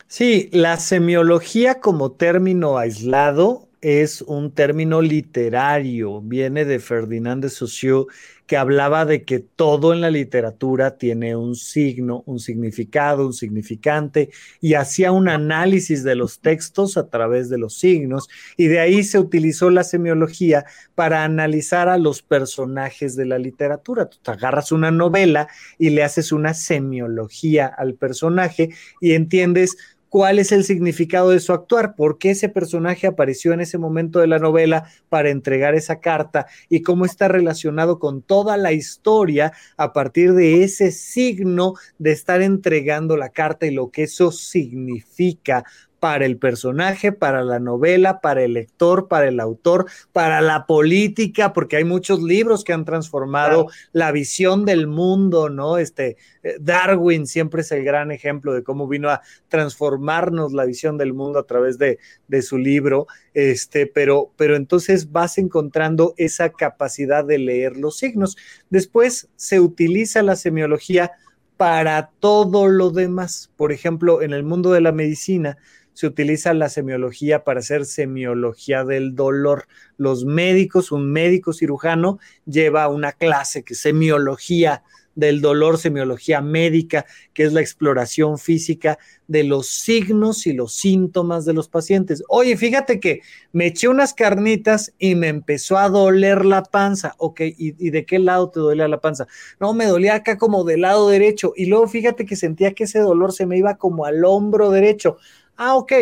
[0.07, 8.05] Sí, la semiología como término aislado es un término literario, viene de Ferdinand de Saussure,
[8.47, 14.29] que hablaba de que todo en la literatura tiene un signo, un significado, un significante,
[14.61, 19.03] y hacía un análisis de los textos a través de los signos, y de ahí
[19.03, 20.65] se utilizó la semiología
[20.95, 24.09] para analizar a los personajes de la literatura.
[24.09, 28.69] Tú agarras una novela y le haces una semiología al personaje
[29.01, 29.75] y entiendes
[30.13, 34.19] cuál es el significado de su actuar, por qué ese personaje apareció en ese momento
[34.19, 39.53] de la novela para entregar esa carta y cómo está relacionado con toda la historia
[39.75, 45.63] a partir de ese signo de estar entregando la carta y lo que eso significa
[46.03, 51.53] para el personaje, para la novela, para el lector, para el autor, para la política,
[51.53, 55.77] porque hay muchos libros que han transformado la visión del mundo, ¿no?
[55.77, 60.97] Este eh, Darwin siempre es el gran ejemplo de cómo vino a transformarnos la visión
[60.97, 66.49] del mundo a través de, de su libro, este, pero, pero entonces vas encontrando esa
[66.49, 68.35] capacidad de leer los signos.
[68.69, 71.13] Después se utiliza la semiología
[71.55, 73.51] para todo lo demás.
[73.55, 75.57] Por ejemplo, en el mundo de la medicina,
[75.93, 79.67] se utiliza la semiología para hacer semiología del dolor.
[79.97, 84.83] Los médicos, un médico cirujano lleva una clase que es semiología
[85.15, 91.45] del dolor, semiología médica, que es la exploración física de los signos y los síntomas
[91.45, 92.23] de los pacientes.
[92.27, 97.15] Oye, fíjate que me eché unas carnitas y me empezó a doler la panza.
[97.17, 99.27] Ok, ¿y, de qué lado te dolía la panza?
[99.59, 101.53] No, me dolía acá como del lado derecho.
[101.55, 105.17] Y luego fíjate que sentía que ese dolor se me iba como al hombro derecho.
[105.65, 105.93] Ah, ok,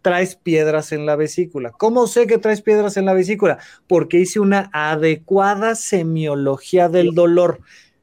[0.00, 1.72] traes piedras en la vesícula.
[1.72, 3.58] ¿Cómo sé que traes piedras en la vesícula?
[3.88, 7.58] Porque hice una adecuada semiología del dolor.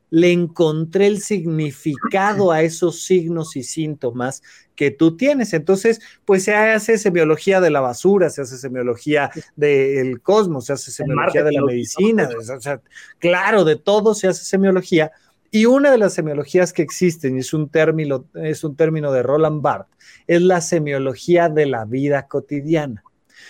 [0.09, 4.43] Le encontré el significado a esos signos y síntomas
[4.75, 5.53] que tú tienes.
[5.53, 10.91] Entonces, pues se hace semiología de la basura, se hace semiología del cosmos, se hace
[10.91, 12.81] semiología de la medicina, o sea,
[13.19, 15.13] claro, de todo se hace semiología
[15.55, 19.23] y una de las semiologías que existen, y es un término, es un término de
[19.23, 19.95] Roland Barthes,
[20.27, 23.05] es la semiología de la vida cotidiana.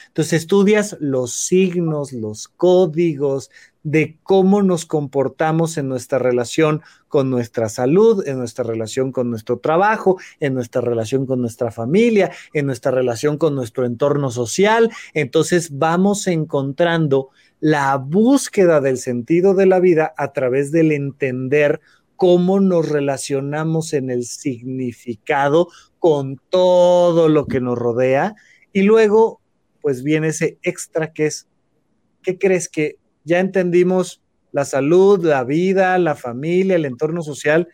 [0.09, 3.49] Entonces estudias los signos, los códigos
[3.81, 9.57] de cómo nos comportamos en nuestra relación con nuestra salud, en nuestra relación con nuestro
[9.57, 14.91] trabajo, en nuestra relación con nuestra familia, en nuestra relación con nuestro entorno social.
[15.15, 21.81] Entonces vamos encontrando la búsqueda del sentido de la vida a través del entender
[22.15, 25.67] cómo nos relacionamos en el significado
[25.99, 28.35] con todo lo que nos rodea.
[28.73, 29.41] Y luego,
[29.81, 31.47] pues viene ese extra que es,
[32.21, 37.67] ¿qué crees que ya entendimos la salud, la vida, la familia, el entorno social?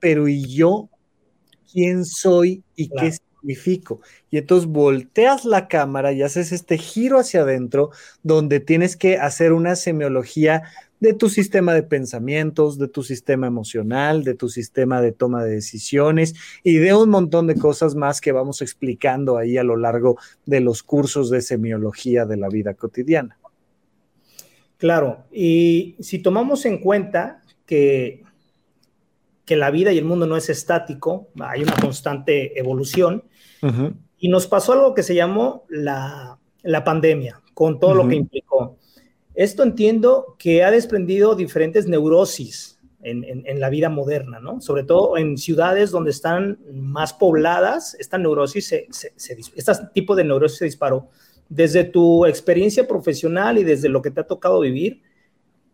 [0.00, 0.88] Pero ¿y yo?
[1.70, 3.12] ¿Quién soy y qué
[4.30, 7.90] y entonces volteas la cámara y haces este giro hacia adentro
[8.22, 10.62] donde tienes que hacer una semiología
[11.02, 15.54] de tu sistema de pensamientos, de tu sistema emocional, de tu sistema de toma de
[15.54, 20.16] decisiones y de un montón de cosas más que vamos explicando ahí a lo largo
[20.46, 23.36] de los cursos de semiología de la vida cotidiana.
[24.76, 28.22] Claro, y si tomamos en cuenta que,
[29.44, 33.24] que la vida y el mundo no es estático, hay una constante evolución,
[34.18, 36.38] y nos pasó algo que se llamó la,
[36.84, 38.51] pandemia, con todo lo que implicó.
[39.34, 44.60] Esto entiendo que ha desprendido diferentes neurosis en, la vida moderna, ¿no?
[44.60, 48.88] Sobre todo en ciudades donde están más pobladas, esta neurosis, se,
[49.56, 51.08] este tipo de neurosis se disparó.
[51.48, 55.02] Desde tu experiencia profesional y desde lo que te ha tocado vivir,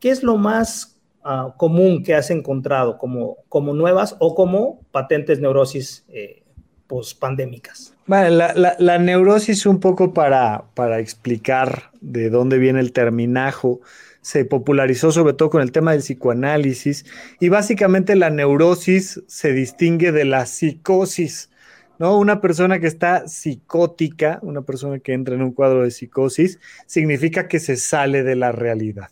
[0.01, 5.39] ¿qué es lo más ah, común que has encontrado como, como nuevas o como patentes
[5.39, 6.43] neurosis eh,
[6.89, 7.95] post-pandémicas?
[8.09, 13.81] la, neurosis un poco para, para explicar de dónde viene el terminajo
[14.23, 17.07] se popularizó sobre todo con el tema del psicoanálisis
[17.41, 21.51] y básicamente la neurosis se distingue de la psicosis,
[21.99, 22.19] ¿no?
[22.19, 27.49] Una persona que está psicótica, una persona que entra en un cuadro de psicosis, significa
[27.49, 29.09] que se sale de la realidad,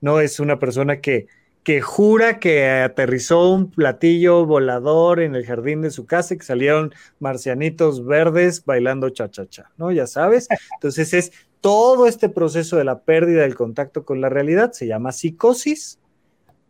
[0.00, 1.26] no es una persona que
[1.62, 6.44] que jura que aterrizó un platillo volador en el jardín de su casa y que
[6.44, 9.92] salieron marcianitos verdes bailando cha-cha-cha, ¿no?
[9.92, 10.48] Ya sabes.
[10.74, 15.12] Entonces es todo este proceso de la pérdida del contacto con la realidad, se llama
[15.12, 15.98] psicosis,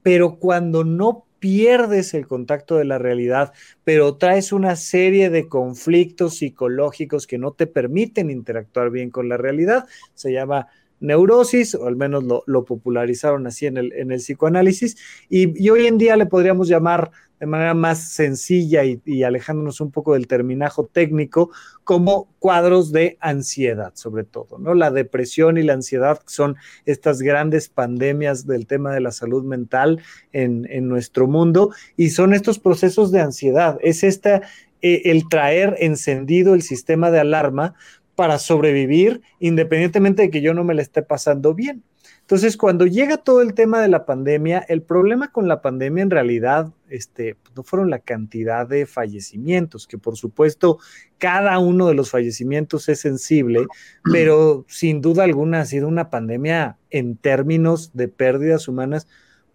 [0.03, 3.53] pero cuando no pierdes el contacto de la realidad,
[3.85, 9.37] pero traes una serie de conflictos psicológicos que no te permiten interactuar bien con la
[9.37, 10.69] realidad, se llama
[11.01, 14.97] neurosis, o al menos lo, popularizaron así en el, en el psicoanálisis,
[15.29, 17.11] y, hoy en día le podríamos llamar
[17.41, 21.51] de manera más sencilla y, alejándonos un poco del terminajo técnico,
[21.85, 24.75] como cuadros de ansiedad, sobre todo, ¿no?
[24.75, 30.03] La depresión y la ansiedad son estas grandes pandemias del tema de la salud mental
[30.33, 34.43] en, nuestro mundo, y son estos procesos de ansiedad, es esta,
[34.83, 37.75] eh, el traer encendido el sistema de alarma
[38.21, 41.83] para sobrevivir independientemente de que yo no me la esté pasando bien.
[42.21, 46.11] Entonces, cuando llega todo el tema de la pandemia, el problema con la pandemia en
[46.11, 50.81] realidad este, no fueron la cantidad de fallecimientos, que por supuesto
[51.17, 53.67] cada uno de los fallecimientos es sensible,
[54.13, 59.09] pero sin duda alguna ha sido una pandemia en términos de pérdidas humanas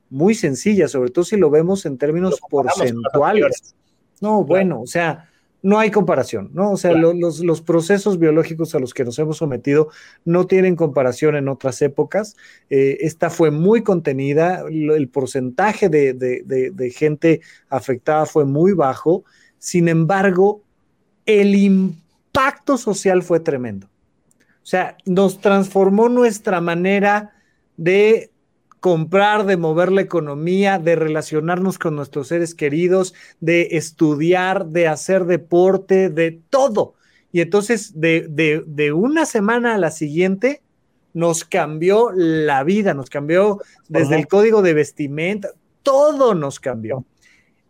[0.09, 3.75] muy sencilla, sobre todo si lo vemos en términos porcentuales.
[4.21, 5.29] No, bueno, o sea,
[5.65, 6.73] no hay comparación, ¿no?
[6.73, 9.89] O sea, los, procesos biológicos a los que nos hemos sometido
[10.23, 12.37] no tienen comparación en otras épocas.
[12.69, 19.23] Eh, esta fue muy contenida, el porcentaje de, gente afectada fue muy bajo,
[19.57, 20.61] sin embargo,
[21.25, 23.87] el impacto social fue tremendo.
[23.87, 27.33] O sea, nos transformó nuestra manera
[27.75, 28.29] de
[28.85, 35.25] comprar, de mover la economía, de relacionarnos con nuestros seres queridos, de estudiar, de hacer
[35.25, 36.93] deporte, de todo.
[37.31, 40.61] Y entonces de, una semana a la siguiente
[41.15, 45.49] nos cambió la vida, nos cambió desde el código de vestimenta,
[45.81, 47.05] todo nos cambió.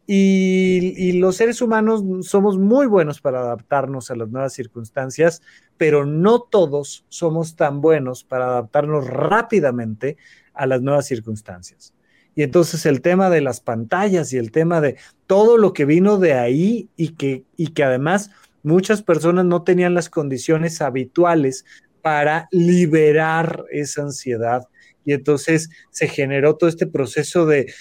[0.08, 5.41] Y, y, los seres humanos somos muy buenos para adaptarnos a las nuevas circunstancias,
[5.78, 10.17] pero no todos somos tan buenos para adaptarnos rápidamente
[10.55, 11.93] a las nuevas circunstancias.
[12.35, 16.17] Y entonces el tema de las pantallas y el tema de todo lo que vino
[16.17, 18.29] de ahí y que, y que además
[18.61, 21.65] muchas personas no tenían las condiciones habituales
[22.01, 24.63] para liberar esa ansiedad.
[25.05, 27.73] Y entonces se generó todo este proceso de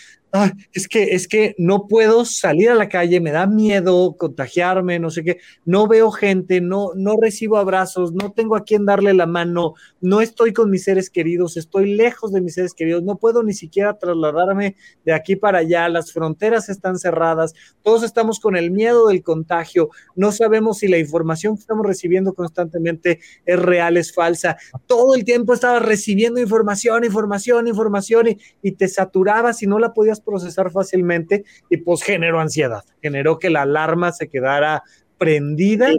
[0.72, 5.10] es que, es que no puedo salir a la calle, me da miedo contagiarme, no
[5.10, 9.26] sé qué, no veo gente, no, no recibo abrazos, no tengo a quien darle la
[9.26, 13.44] mano, no estoy con mis seres queridos, estoy lejos de mis seres queridos, no puedo
[13.44, 18.72] ni siquiera trasladarme de aquí para allá, las fronteras están cerradas, todos estamos con el
[18.72, 24.12] miedo del contagio, no sabemos si la información que estamos recibiendo constantemente es real, es
[24.12, 29.78] falsa, todo el tiempo estaba recibiendo información, información, información y, y te saturabas y no
[29.78, 34.82] la podías procesar fácilmente y pues generó ansiedad, generó que la alarma se quedara
[35.18, 35.92] prendida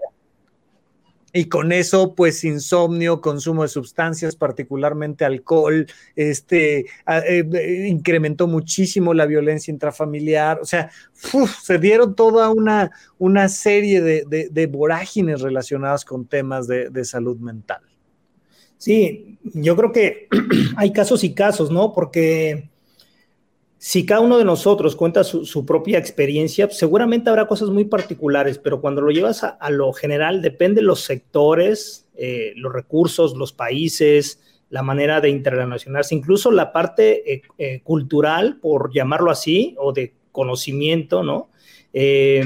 [1.36, 5.86] y con eso pues insomnio, consumo de sustancias, particularmente alcohol,
[6.16, 10.90] este, eh, incrementó muchísimo la violencia intrafamiliar, o sea,
[11.62, 17.82] se dieron toda una, una serie de, vorágines relacionadas con temas de, de salud mental.
[18.78, 20.30] Sí, yo creo que
[20.78, 21.92] hay casos y casos, ¿no?
[21.94, 22.70] Porque
[23.88, 28.58] si cada uno de nosotros cuenta su, propia experiencia, pues, seguramente habrá cosas muy particulares,
[28.58, 33.54] pero cuando lo llevas a, lo general, depende de los sectores, eh, los recursos, los
[33.54, 39.94] países, la manera de interrelacionarse, incluso la parte eh, eh, cultural, por llamarlo así, o
[39.94, 41.52] de conocimiento, ¿no?
[41.94, 42.44] Eh,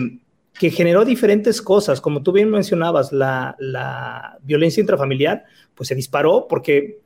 [0.60, 6.48] que generó diferentes cosas, como tú bien mencionabas, la, la violencia intrafamiliar, pues se disparó
[6.50, 7.00] porque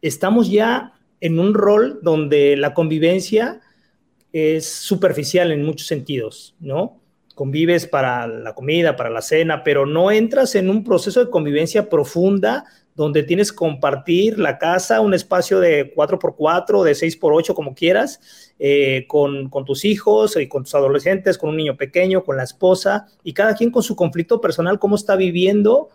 [0.00, 3.60] estamos ya en un rol donde la convivencia
[4.34, 7.00] es superficial en muchos sentidos, ¿no?
[7.36, 11.88] Convives para la comida, para la cena, pero no entras en un proceso de convivencia
[11.88, 12.64] profunda
[12.96, 19.04] donde tienes que compartir la casa, un espacio de 4x4, de 6x8, como quieras, eh,
[19.06, 23.06] con, con, tus hijos y con tus adolescentes, con un niño pequeño, con la esposa,
[23.22, 25.90] y cada quien con su conflicto personal, cómo está viviendo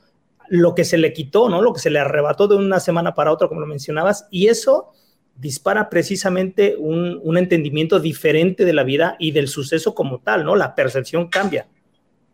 [0.48, 1.62] lo que se le quitó, ¿no?
[1.62, 4.92] Lo que se le arrebató de una semana para otra, como lo mencionabas, y eso
[5.40, 10.56] dispara precisamente un, entendimiento diferente de la vida y del suceso como tal, ¿no?
[10.56, 11.68] La percepción cambia.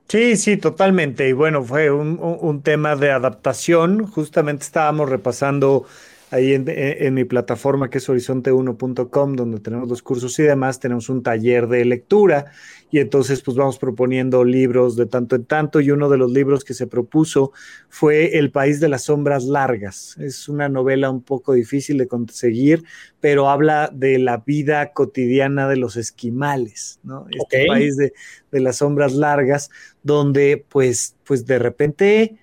[0.08, 1.28] Sí, sí, totalmente.
[1.28, 4.08] Y bueno, fue un, un tema de adaptación.
[4.08, 5.86] Justamente estábamos repasando
[6.32, 11.24] ahí en, mi plataforma que es horizonte1.com, donde tenemos los cursos y demás, tenemos un
[11.24, 12.46] taller de lectura
[12.92, 16.64] y entonces pues vamos proponiendo libros de tanto en tanto y uno de los libros
[16.64, 17.52] que se propuso
[17.90, 20.18] fue El País de las Sombras Largas.
[20.20, 22.84] Es una novela un poco difícil de conseguir,
[23.20, 27.28] pero habla de la vida cotidiana de los esquimales, ¿no?
[27.32, 28.14] Este país de,
[28.52, 29.70] de las sombras largas,
[30.04, 32.38] donde pues, pues de repente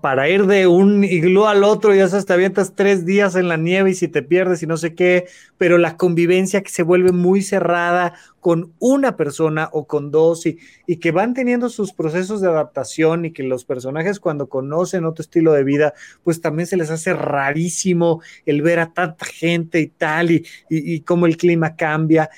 [0.00, 3.56] para ir de un iglú al otro, ya sabes, te avientas tres días en la
[3.56, 7.12] nieve y si te pierdes y no sé qué, pero la convivencia que se vuelve
[7.12, 10.58] muy cerrada con una persona o con dos y,
[10.98, 15.52] que van teniendo sus procesos de adaptación y que los personajes cuando conocen otro estilo
[15.52, 20.30] de vida, pues también se les hace rarísimo el ver a tanta gente y tal
[20.30, 22.30] y, y cómo el clima cambia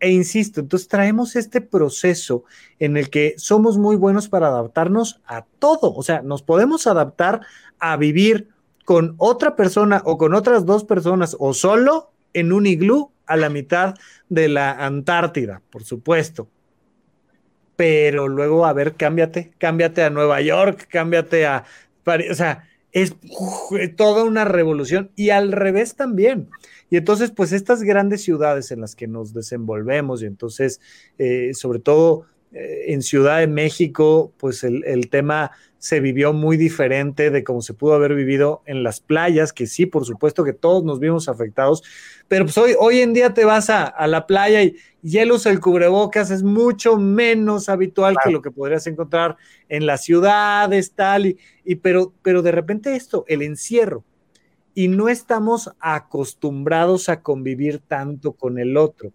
[0.00, 2.44] e insisto, entonces traemos este proceso
[2.78, 5.94] en el que somos muy buenos para adaptarnos a todo.
[5.94, 7.40] O sea, nos podemos adaptar
[7.78, 8.48] a vivir
[8.84, 13.48] con otra persona o con otras dos personas o solo en un iglú a la
[13.48, 13.94] mitad
[14.28, 16.48] de la Antártida, por supuesto.
[17.74, 21.64] Pero luego, a ver, cámbiate, cámbiate a Nueva York, cámbiate a
[22.04, 22.30] París.
[22.30, 23.14] O sea, es
[23.96, 26.48] toda una revolución y al revés también.
[26.88, 30.80] Y entonces, pues estas grandes ciudades en las que nos desenvolvemos y entonces,
[31.18, 35.50] eh, sobre todo eh, en Ciudad de México, pues el, el, tema
[35.86, 39.86] se vivió muy diferente de cómo se pudo haber vivido en las playas, que sí,
[39.86, 41.84] por supuesto que todos nos vimos afectados,
[42.26, 45.60] pero pues hoy, hoy en día te vas a, a la playa y hielos el
[45.60, 48.26] cubrebocas es mucho menos habitual claro.
[48.26, 49.36] que lo que podrías encontrar
[49.68, 54.02] en las ciudades, tal, y, y pero, pero de repente esto, el encierro,
[54.74, 59.12] y no estamos acostumbrados a convivir tanto con el otro.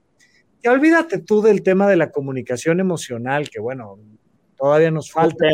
[0.63, 3.99] Y olvídate tú del tema de la comunicación emocional, que bueno,
[4.55, 5.47] todavía nos falta.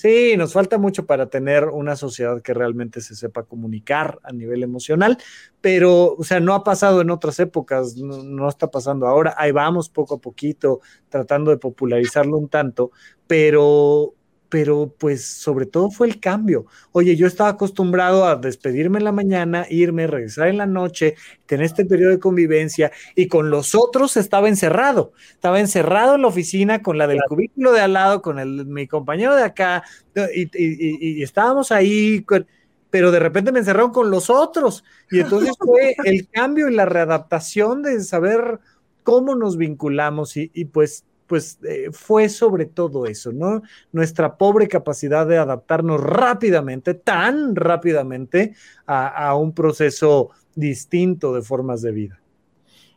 [0.00, 4.62] Sí, nos falta mucho para tener una sociedad que realmente se sepa comunicar a nivel
[4.62, 5.18] emocional,
[5.60, 9.52] pero, o sea, no ha pasado en otras épocas, no, no, está pasando ahora, ahí
[9.52, 10.80] vamos poco a poquito
[11.10, 12.92] tratando de popularizarlo un tanto,
[13.26, 14.14] pero,
[14.50, 16.66] pero pues sobre todo fue el cambio.
[16.92, 21.14] Oye, yo estaba acostumbrado a despedirme en la mañana, irme, regresar en la noche,
[21.46, 25.12] tener este periodo de convivencia y con los otros estaba encerrado.
[25.30, 28.88] Estaba encerrado en la oficina con la del cubículo de al lado, con el, mi
[28.88, 29.84] compañero de acá
[30.34, 32.22] y, y, y, y estábamos ahí.
[32.24, 32.46] Con,
[32.90, 34.84] pero de repente me encerraron con los otros.
[35.12, 38.58] Y entonces fue el cambio y la readaptación de saber
[39.04, 43.62] cómo nos vinculamos y, y pues pues eh, fue sobre todo eso, ¿no?
[43.92, 51.82] Nuestra pobre capacidad de adaptarnos rápidamente, tan rápidamente, a, a, un proceso distinto de formas
[51.82, 52.20] de vida.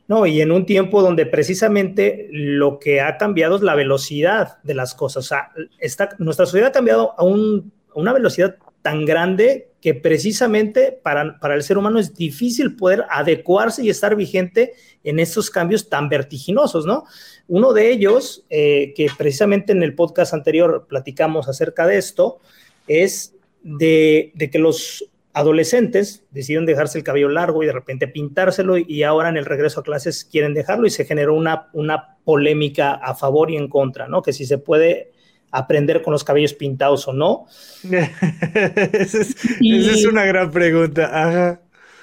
[0.07, 4.73] No, y en un tiempo donde precisamente lo que ha cambiado es la velocidad de
[4.73, 5.25] las cosas.
[5.25, 9.93] O sea, está, nuestra sociedad ha cambiado a, un, a una velocidad tan grande que
[9.93, 14.71] precisamente para, para, el ser humano es difícil poder adecuarse y estar vigente
[15.03, 17.03] en estos cambios tan vertiginosos, ¿no?
[17.49, 22.39] Uno de ellos, eh, que precisamente en el podcast anterior platicamos acerca de esto,
[22.87, 28.77] es de, de, que los adolescentes deciden dejarse el cabello largo y de repente pintárselo
[28.77, 32.93] y ahora en el regreso a clases quieren dejarlo y se generó una, una polémica
[32.93, 34.21] a favor y en contra, ¿no?
[34.21, 35.11] Que si se puede
[35.53, 37.45] aprender con los cabellos pintados o no.
[37.83, 41.09] esa, es, y, esa, es, una gran pregunta.
[41.13, 41.61] Ajá.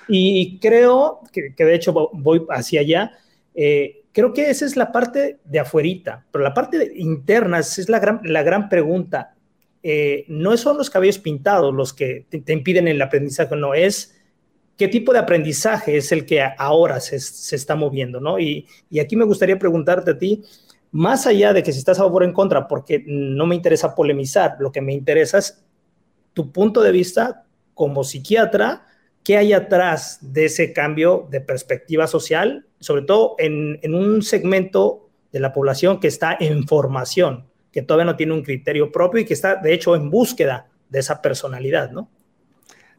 [0.09, 3.13] Y creo que, que, de hecho voy hacia allá.
[3.55, 7.99] Eh, creo que esa es la parte de afuerita, pero la parte interna es la
[7.99, 9.35] gran, la gran pregunta.
[9.83, 14.15] Eh, no son los cabellos pintados los que te, te, impiden el aprendizaje, no, es
[14.77, 18.39] qué tipo de aprendizaje es el que ahora se, se está moviendo, ¿no?
[18.39, 20.43] Y, y aquí me gustaría preguntarte a ti,
[20.93, 23.95] más allá de que si estás a favor o en contra, porque no me interesa
[23.95, 25.65] polemizar, lo que me interesa es
[26.33, 28.87] tu punto de vista como psiquiatra
[29.25, 32.67] ¿qué hay atrás de ese cambio de perspectiva social?
[32.79, 38.17] Sobre todo en, un segmento de la población que está en formación, que todavía no
[38.17, 42.11] tiene un criterio propio y que está, de hecho, en búsqueda de esa personalidad, ¿no?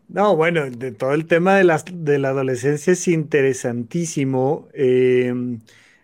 [0.08, 4.68] No, bueno, de todo el tema de la, de la adolescencia es interesantísimo.
[4.74, 5.34] Eh,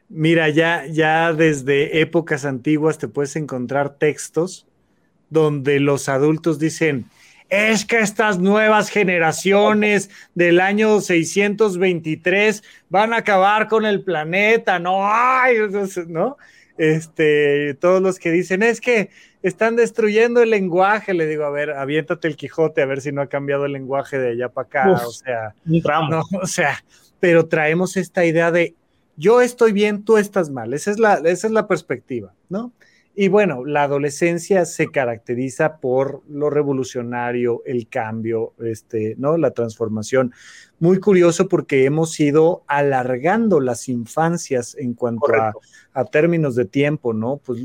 [0.10, 4.68] mira, ya, ya desde épocas antiguas te puedes encontrar textos
[5.30, 7.06] donde los adultos dicen,
[7.50, 15.08] es que estas nuevas generaciones del año 623 van a acabar con el planeta, no
[15.08, 15.58] hay,
[16.08, 16.38] ¿no?
[16.78, 19.10] Este, todos los que dicen, es que
[19.42, 23.22] están destruyendo el lenguaje, le digo, a ver, aviéntate el Quijote a ver si no
[23.22, 26.84] ha cambiado el lenguaje de allá para acá, o sea, no, o sea,
[27.20, 28.76] pero traemos esta idea de
[29.18, 32.72] yo estoy bien, tú estás mal, esa es la, esa es la perspectiva, ¿no?
[33.20, 39.38] Y bueno, la adolescencia se caracteriza por lo revolucionario, el cambio, este, ¿no?
[39.38, 40.34] La transformación.
[40.80, 45.26] Muy curioso porque hemos ido alargando las infancias en cuanto
[45.94, 47.38] a, términos de tiempo, ¿no?
[47.44, 47.60] Pues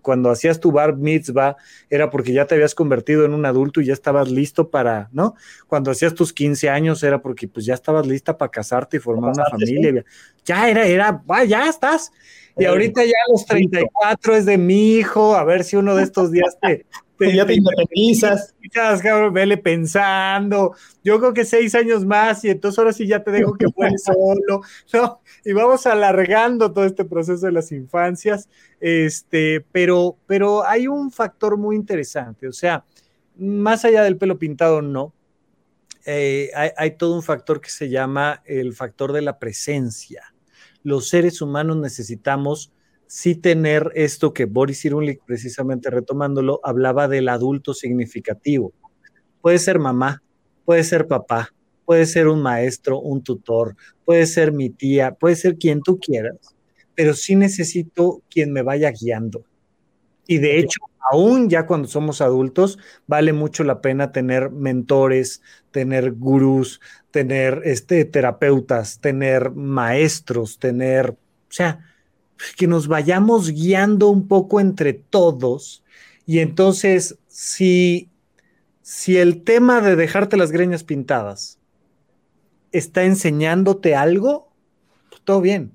[0.00, 1.56] cuando hacías tu bar mitzvah
[1.90, 5.34] era porque ya te habías convertido en un adulto y ya estabas listo para, ¿no?
[5.66, 9.34] Cuando hacías tus 15 años era porque pues ya estabas lista para casarte y formar
[9.34, 10.02] una familia.
[10.46, 12.10] Ya era, era, ya estás.
[12.56, 16.04] Y ahorita ya a los 34 es de mi hijo, a ver si uno de
[16.04, 16.86] estos días te...
[17.18, 18.54] ya te independizas.
[19.02, 20.74] cabrón, vele pensando.
[21.02, 24.04] Yo creo que seis años más y entonces ahora sí ya te dejo que vuelves
[24.06, 24.62] solo,
[24.92, 25.20] ¿no?
[25.44, 28.48] Y vamos alargando todo este proceso de las infancias.
[28.80, 32.84] Este, pero, pero hay un factor muy interesante, o sea,
[33.36, 35.12] más allá del pelo pintado, no.
[36.06, 40.32] Eh, hay, hay todo un factor que se llama el factor de la presencia
[40.82, 42.72] los seres humanos necesitamos
[43.08, 48.72] sí tener esto que Boris Irunlik, precisamente retomándolo, hablaba del adulto significativo.
[49.40, 50.22] Puede ser mamá,
[50.64, 51.52] puede ser papá,
[51.86, 56.36] puede ser un maestro, un tutor, puede ser mi tía, puede ser quien tú quieras,
[56.94, 59.42] pero sí necesito quien me vaya guiando.
[60.26, 60.80] Y de hecho,
[61.10, 65.40] aún ya cuando somos adultos, vale mucho la pena tener mentores,
[65.70, 71.16] tener gurús, tener este, terapeutas, tener maestros, tener, o
[71.48, 71.80] sea,
[72.56, 75.84] que nos vayamos guiando un poco entre todos.
[76.26, 78.10] Y entonces, si,
[78.82, 81.58] si el tema de dejarte las greñas pintadas
[82.72, 84.52] está enseñándote algo,
[85.10, 85.72] pues todo bien.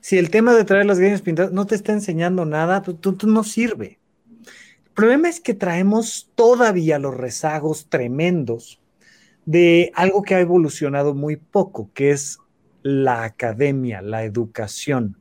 [0.00, 3.26] Si el tema de traer las greñas pintadas no te está enseñando nada, tú, tú
[3.26, 3.98] no sirve.
[4.84, 8.80] El problema es que traemos todavía los rezagos tremendos
[9.44, 12.38] de algo que ha evolucionado muy poco, que es
[12.82, 15.16] la academia, la educación.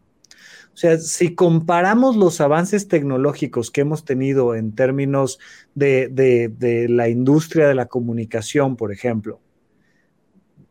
[0.78, 5.40] O sea, si comparamos los avances tecnológicos que hemos tenido en términos
[5.74, 9.42] de, la industria de la comunicación, por ejemplo,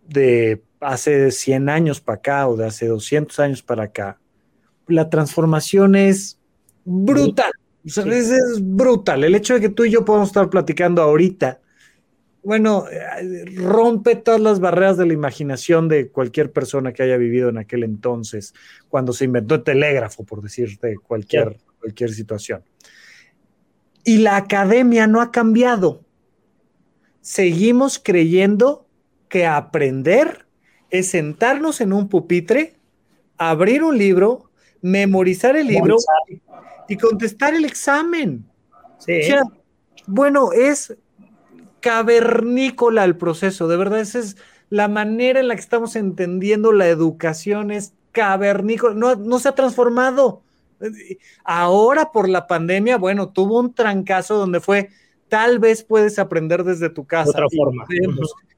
[0.06, 4.20] de hace 100 años para acá o de hace 200 años para acá,
[4.86, 6.38] la transformación es
[6.84, 7.50] brutal.
[7.82, 9.24] es, es, brutal.
[9.24, 11.60] El hecho de que tú y yo podamos estar platicando ahorita
[12.46, 12.84] bueno,
[13.56, 17.82] rompe todas las barreras de la imaginación de cualquier persona que haya vivido en aquel
[17.82, 18.54] entonces,
[18.88, 22.62] cuando se inventó el telégrafo, por decirte cualquier, cualquier situación.
[24.04, 26.04] Y la academia no ha cambiado.
[27.20, 28.86] Seguimos creyendo
[29.28, 30.46] que aprender
[30.90, 32.76] es sentarnos en un pupitre,
[33.38, 35.96] abrir un libro, memorizar el libro
[36.88, 38.44] y contestar el examen.
[38.98, 39.22] Sí.
[40.06, 40.96] bueno, es
[41.86, 44.36] cavernícola el proceso, de verdad, esa es
[44.70, 49.54] la manera en la que estamos entendiendo la educación, es cavernícola, no, no se ha
[49.54, 50.42] transformado.
[51.44, 54.90] Ahora por la pandemia, bueno, tuvo un trancazo donde fue,
[55.28, 57.30] tal vez puedes aprender desde tu casa.
[57.30, 57.84] otra forma.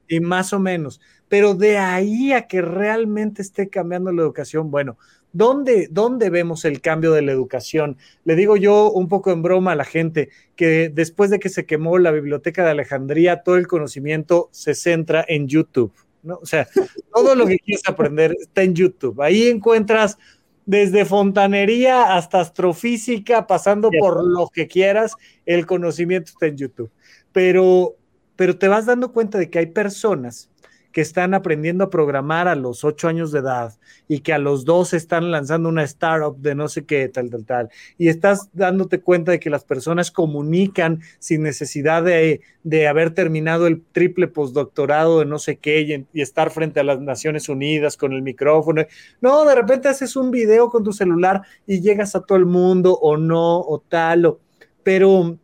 [0.07, 4.97] y más o menos, pero de ahí a que realmente esté cambiando la educación, bueno,
[5.31, 7.97] ¿Dónde, ¿Dónde vemos el cambio de la educación?
[8.23, 11.65] Le digo yo un poco en broma a la gente que después de que se
[11.65, 15.93] quemó la biblioteca de Alejandría, todo el conocimiento se centra en YouTube.
[16.23, 16.39] ¿no?
[16.41, 16.67] O sea,
[17.13, 19.21] todo lo que quieres aprender está en YouTube.
[19.21, 20.17] Ahí encuentras
[20.65, 25.15] desde fontanería hasta astrofísica, pasando por lo que quieras,
[25.45, 26.91] el conocimiento está en YouTube.
[27.31, 27.95] Pero,
[28.35, 30.49] pero te vas dando cuenta de que hay personas
[30.91, 33.73] que están aprendiendo a programar a los ocho años de edad
[34.07, 37.45] y que a los dos están lanzando una startup de no sé qué, tal, tal,
[37.45, 37.69] tal.
[37.97, 42.41] Y estás dándote cuenta de que las personas comunican sin necesidad de,
[42.87, 46.99] haber terminado el triple postdoctorado de no sé qué y, y, estar frente a las
[46.99, 48.83] Naciones Unidas con el micrófono.
[49.21, 52.97] No, de repente haces un video con tu celular y llegas a todo el mundo
[52.99, 54.39] o no, o tal, o,
[54.83, 55.37] pero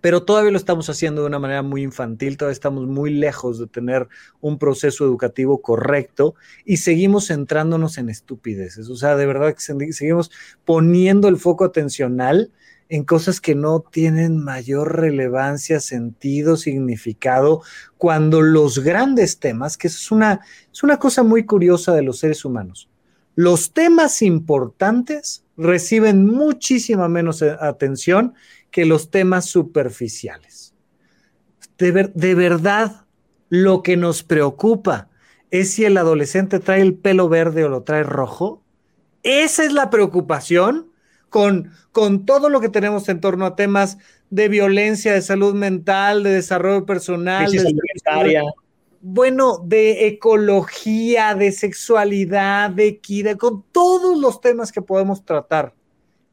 [0.00, 3.66] pero todavía lo estamos haciendo de una manera muy infantil, todavía estamos muy lejos de
[3.66, 4.08] tener
[4.40, 6.34] un proceso educativo correcto
[6.64, 8.88] y seguimos centrándonos en estupideces.
[8.88, 10.30] O sea, de verdad que seguimos
[10.64, 12.52] poniendo el foco atencional
[12.88, 17.62] en cosas que no tienen mayor relevancia, sentido, significado,
[17.98, 20.40] cuando los grandes temas, que es una,
[20.72, 22.88] es una cosa muy curiosa de los seres humanos,
[23.34, 28.34] los temas importantes reciben muchísima menos atención
[28.70, 30.74] que los temas superficiales.
[31.78, 33.06] De, de verdad,
[33.48, 35.08] lo que nos preocupa
[35.50, 38.62] es si el adolescente trae el pelo verde o lo trae rojo.
[39.22, 40.90] Esa es la preocupación
[41.28, 43.98] con, con todo lo que tenemos en torno a temas
[44.30, 48.42] de violencia, de salud mental, de desarrollo personal, de
[49.00, 55.72] bueno, de ecología, de sexualidad, de equidad, con todos los temas que podemos tratar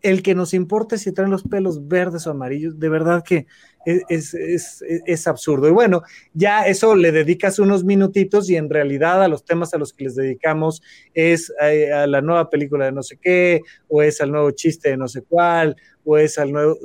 [0.05, 3.47] el que nos importe si traen los pelos verdes o amarillos, de verdad que
[3.85, 5.67] es, absurdo.
[5.67, 9.79] Y bueno, ya eso le dedicas unos minutitos y en realidad a los temas a
[9.79, 10.83] los que les dedicamos
[11.15, 14.89] es eh, a, la nueva película de no sé qué, o es al nuevo chiste
[14.89, 16.77] de no sé cuál, o es al nuevo...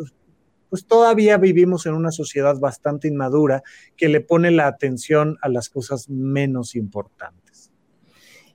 [0.71, 3.63] Pues todavía vivimos en una sociedad bastante inmadura
[3.99, 7.50] que le pone la atención a las cosas menos importantes.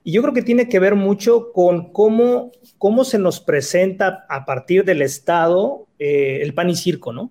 [0.06, 4.44] Y yo creo que tiene que ver mucho con cómo cómo se nos presenta a
[4.44, 7.30] partir del Estado eh, el pan y circo, ¿no?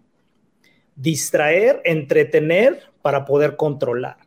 [0.96, 4.18] Distraer, entretener para poder controlar.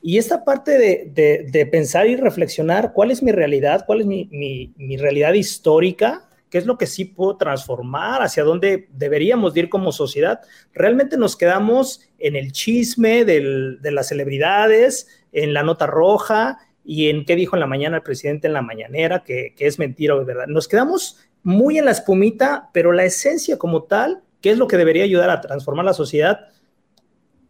[0.00, 5.34] Y esta parte de, pensar y reflexionar cuál es mi realidad, cuál es mi, realidad
[5.34, 10.40] histórica, qué es lo que sí puedo transformar, hacia dónde deberíamos ir como sociedad.
[10.72, 16.58] Realmente nos quedamos en el chisme de las celebridades, en la nota roja,
[16.90, 20.14] y en qué dijo en la mañana el presidente en la mañanera, que, es mentira
[20.14, 20.46] o es verdad.
[20.46, 24.78] Nos quedamos muy en la espumita, pero la esencia como tal, que es lo que
[24.78, 26.48] debería ayudar a transformar la sociedad,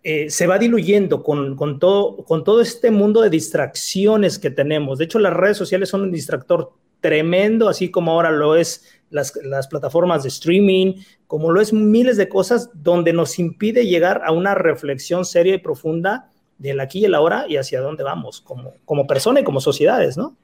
[0.03, 4.99] eh, se va diluyendo con, con, todo, con todo este mundo de distracciones que tenemos.
[4.99, 9.37] De hecho, las redes sociales son un distractor tremendo, así como ahora lo es las,
[9.45, 10.95] las, plataformas de streaming,
[11.29, 15.59] como lo es miles de cosas donde nos impide llegar a una reflexión seria y
[15.59, 16.29] profunda
[16.59, 20.17] del aquí y el ahora y hacia dónde vamos como, como persona y como sociedades,
[20.17, 20.37] ¿no?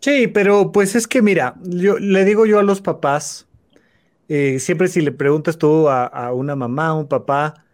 [0.00, 3.46] Sí, pero pues es que mira, yo le digo yo a los papás,
[4.28, 7.64] eh, siempre si le preguntas tú a, una mamá, a un papá,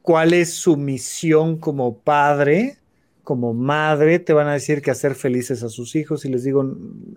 [0.00, 2.78] cuál es su misión como padre,
[3.22, 6.64] como madre, te van a decir que hacer felices a sus hijos y les digo,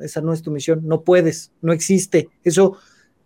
[0.01, 2.29] esa no es tu misión, no puedes, no existe.
[2.43, 2.77] Eso,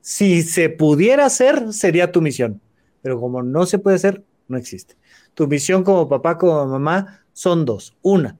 [0.01, 2.61] si se pudiera hacer, sería tu misión,
[3.01, 4.97] pero como no se puede hacer, no existe.
[5.33, 7.95] Tu misión como papá, como mamá, son dos.
[8.01, 8.37] Una,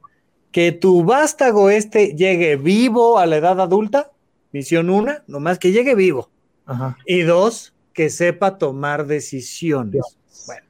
[0.52, 4.12] que tu vástago este llegue vivo a la edad adulta.
[4.52, 6.30] Misión una, nomás que llegue vivo.
[7.06, 10.02] Y dos, que sepa tomar decisiones.
[10.46, 10.66] Bueno,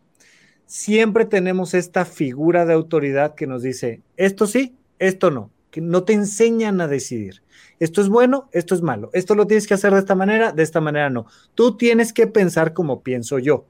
[0.66, 6.05] siempre tenemos esta figura de autoridad que nos dice, esto sí, esto no, que no
[6.05, 7.43] te enseñan a decidir.
[7.81, 9.11] Esto es bueno, esto es malo.
[9.12, 11.27] Esto lo tienes que hacer de esta manera, de esta manera no.
[11.55, 13.66] Tú tienes que pensar como pienso yo.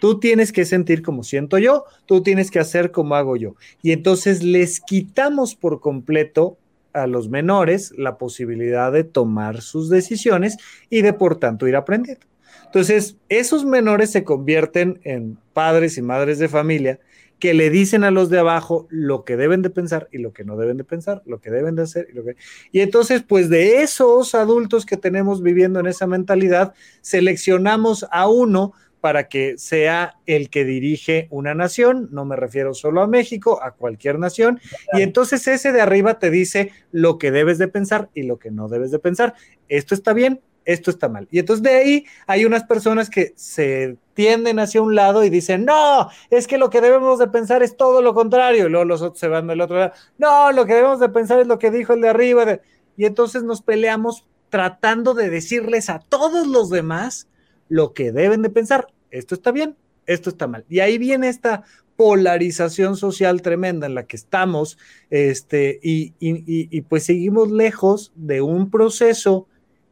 [0.00, 3.56] Tú tienes que sentir como siento yo, tú tienes que hacer como hago yo.
[3.82, 6.56] Y entonces les quitamos por completo
[6.92, 10.56] a los menores la posibilidad de tomar sus decisiones
[10.90, 12.26] y de por tanto ir aprendiendo.
[12.64, 17.00] Entonces, esos menores se convierten en padres y madres de familia
[17.38, 20.44] que le dicen a los de abajo lo que deben de pensar y lo que
[20.44, 22.36] no deben de pensar, lo que deben de hacer y lo que...
[22.72, 28.72] Y entonces, pues de esos adultos que tenemos viviendo en esa mentalidad, seleccionamos a uno
[29.08, 33.70] para que sea el que dirige una nación, no me refiero solo a México, a
[33.70, 34.60] cualquier nación,
[34.92, 38.50] y entonces ese de arriba te dice lo que debes de pensar y lo que
[38.50, 39.32] no debes de pensar.
[39.66, 41.26] Esto está bien, esto está mal.
[41.30, 45.64] Y entonces de ahí hay unas personas que se tienden hacia un lado y dicen,
[45.64, 49.00] no, es que lo que debemos de pensar es todo lo contrario, y luego los
[49.00, 51.70] otros se van del otro lado, no, lo que debemos de pensar es lo que
[51.70, 52.60] dijo el de arriba,
[52.94, 57.26] y entonces nos peleamos tratando de decirles a todos los demás
[57.70, 58.88] lo que deben de pensar.
[59.10, 60.64] Esto está bien, esto está mal.
[60.68, 61.64] Y ahí viene esta
[61.96, 64.78] polarización social tremenda en la que estamos,
[65.10, 69.48] este, y, y, pues seguimos lejos de un proceso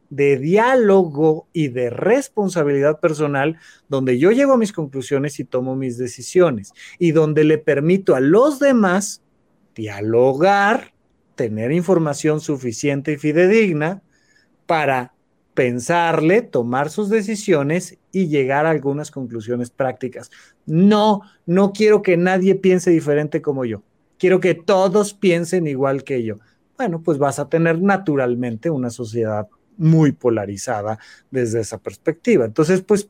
[0.09, 3.57] de diálogo y de responsabilidad personal
[3.89, 8.21] donde yo llego a mis conclusiones y tomo mis decisiones y donde le permito a
[8.21, 9.21] los demás
[9.75, 10.93] dialogar,
[11.35, 14.01] tener información suficiente y fidedigna
[14.65, 15.13] para
[15.57, 20.29] pensarle, tomar sus decisiones y llegar a algunas conclusiones prácticas.
[20.67, 23.81] No, no quiero que nadie piense diferente como yo.
[24.19, 26.35] Quiero que todos piensen igual que yo.
[26.77, 29.47] Bueno, pues vas a tener naturalmente una sociedad
[29.77, 30.99] muy polarizada
[31.31, 32.45] desde esa perspectiva.
[32.45, 33.09] Entonces, pues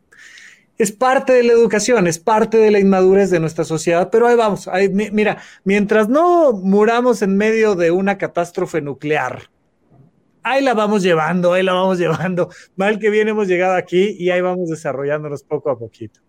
[0.77, 4.37] es parte de la educación, es parte de la inmadurez de nuestra sociedad, pero ahí
[4.37, 4.69] vamos.
[5.11, 9.49] mira, mientras no muramos en medio de una catástrofe nuclear,
[10.51, 12.49] ahí la vamos llevando, ahí la vamos llevando.
[12.75, 16.19] Mal que bien hemos llegado aquí y ahí vamos desarrollándonos poco a poquito.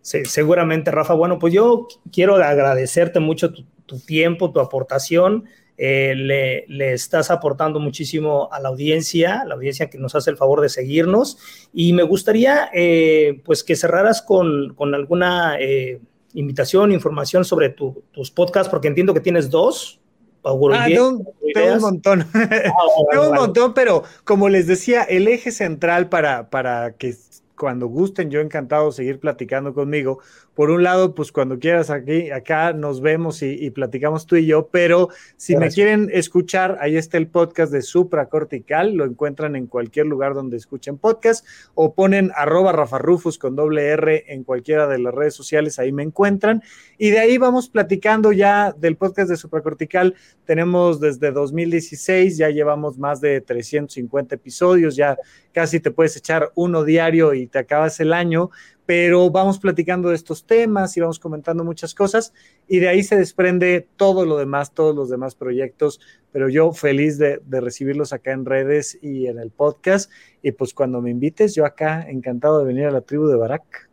[0.00, 1.14] Sí, seguramente, Rafa.
[1.14, 3.52] Bueno, pues yo quiero agradecerte mucho
[3.86, 5.44] tu tiempo, tu aportación.
[5.76, 10.60] Eh, le, estás aportando muchísimo a la audiencia, la audiencia que nos hace el favor
[10.60, 11.38] de seguirnos.
[11.72, 16.00] Y me gustaría, eh, pues, que cerraras con, alguna eh,
[16.34, 20.00] invitación, información sobre tus podcasts, porque entiendo que tienes dos.
[20.44, 22.26] Ah, tengo, un montón.
[22.34, 22.48] Ah,
[23.10, 27.14] tengo un montón, pero como les decía, el eje central para, para que
[27.56, 30.18] cuando gusten, yo encantado de seguir platicando conmigo,
[30.54, 34.68] por un lado, pues cuando quieras aquí, acá nos vemos y, platicamos tú y yo,
[34.68, 39.66] pero si me quieren escuchar, ahí está el podcast de Supra Cortical, lo encuentran en
[39.66, 41.44] cualquier lugar donde escuchen podcast
[41.74, 46.04] o ponen arroba rafarrufus con doble R en cualquiera de las redes sociales, ahí me
[46.04, 46.62] encuentran.
[46.98, 50.14] Y de ahí vamos platicando ya del podcast de Supra Cortical.
[50.44, 55.18] Tenemos desde 2016, ya llevamos más de 350 episodios, ya
[55.52, 58.50] casi te puedes echar uno diario y te acabas el año
[58.86, 62.32] pero vamos platicando de estos temas y vamos comentando muchas cosas
[62.68, 66.00] y de ahí se desprende todo lo demás, todos los demás proyectos,
[66.32, 70.10] pero yo feliz de, recibirlos acá en redes y en el podcast
[70.42, 73.88] y pues cuando me invites, yo acá encantado de venir a la tribu de Barak.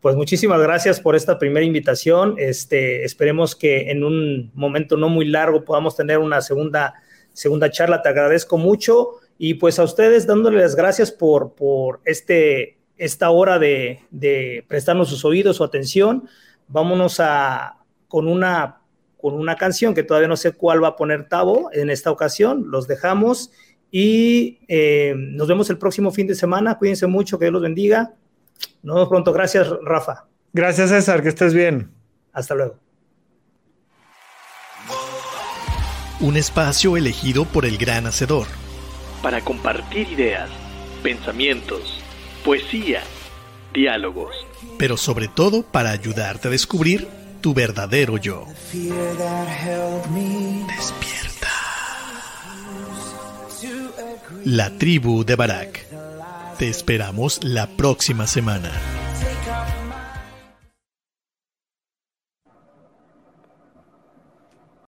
[0.00, 2.34] Pues muchísimas gracias por esta primera invitación.
[2.36, 6.94] Este, esperemos que en un momento no muy largo podamos tener una segunda,
[7.32, 8.02] segunda charla.
[8.02, 14.64] Te agradezco mucho y pues a ustedes dándoles gracias por, por este esta hora de,
[14.68, 16.28] prestarnos sus oídos, su atención.
[16.68, 17.78] Vámonos a,
[18.08, 18.80] con, una,
[19.20, 22.66] con una canción que todavía no sé cuál va a poner Tavo en esta ocasión.
[22.70, 23.50] Los dejamos
[23.90, 26.78] y eh, nos vemos el próximo fin de semana.
[26.78, 28.14] Cuídense mucho, que Dios los bendiga.
[28.82, 29.32] Nos vemos pronto.
[29.32, 30.26] Gracias, Rafa.
[30.52, 31.22] Gracias, César.
[31.22, 31.90] Que estés bien.
[32.32, 32.76] Hasta luego.
[36.20, 38.46] Un espacio elegido por el gran hacedor.
[39.22, 40.48] Para compartir ideas,
[41.02, 42.01] pensamientos
[42.44, 43.02] poesía,
[43.72, 44.34] diálogos,
[44.78, 47.08] pero sobre todo para ayudarte a descubrir
[47.40, 48.46] tu verdadero yo.
[50.68, 51.48] Despierta.
[54.44, 55.86] La tribu de Barak.
[56.58, 58.70] Te esperamos la próxima semana.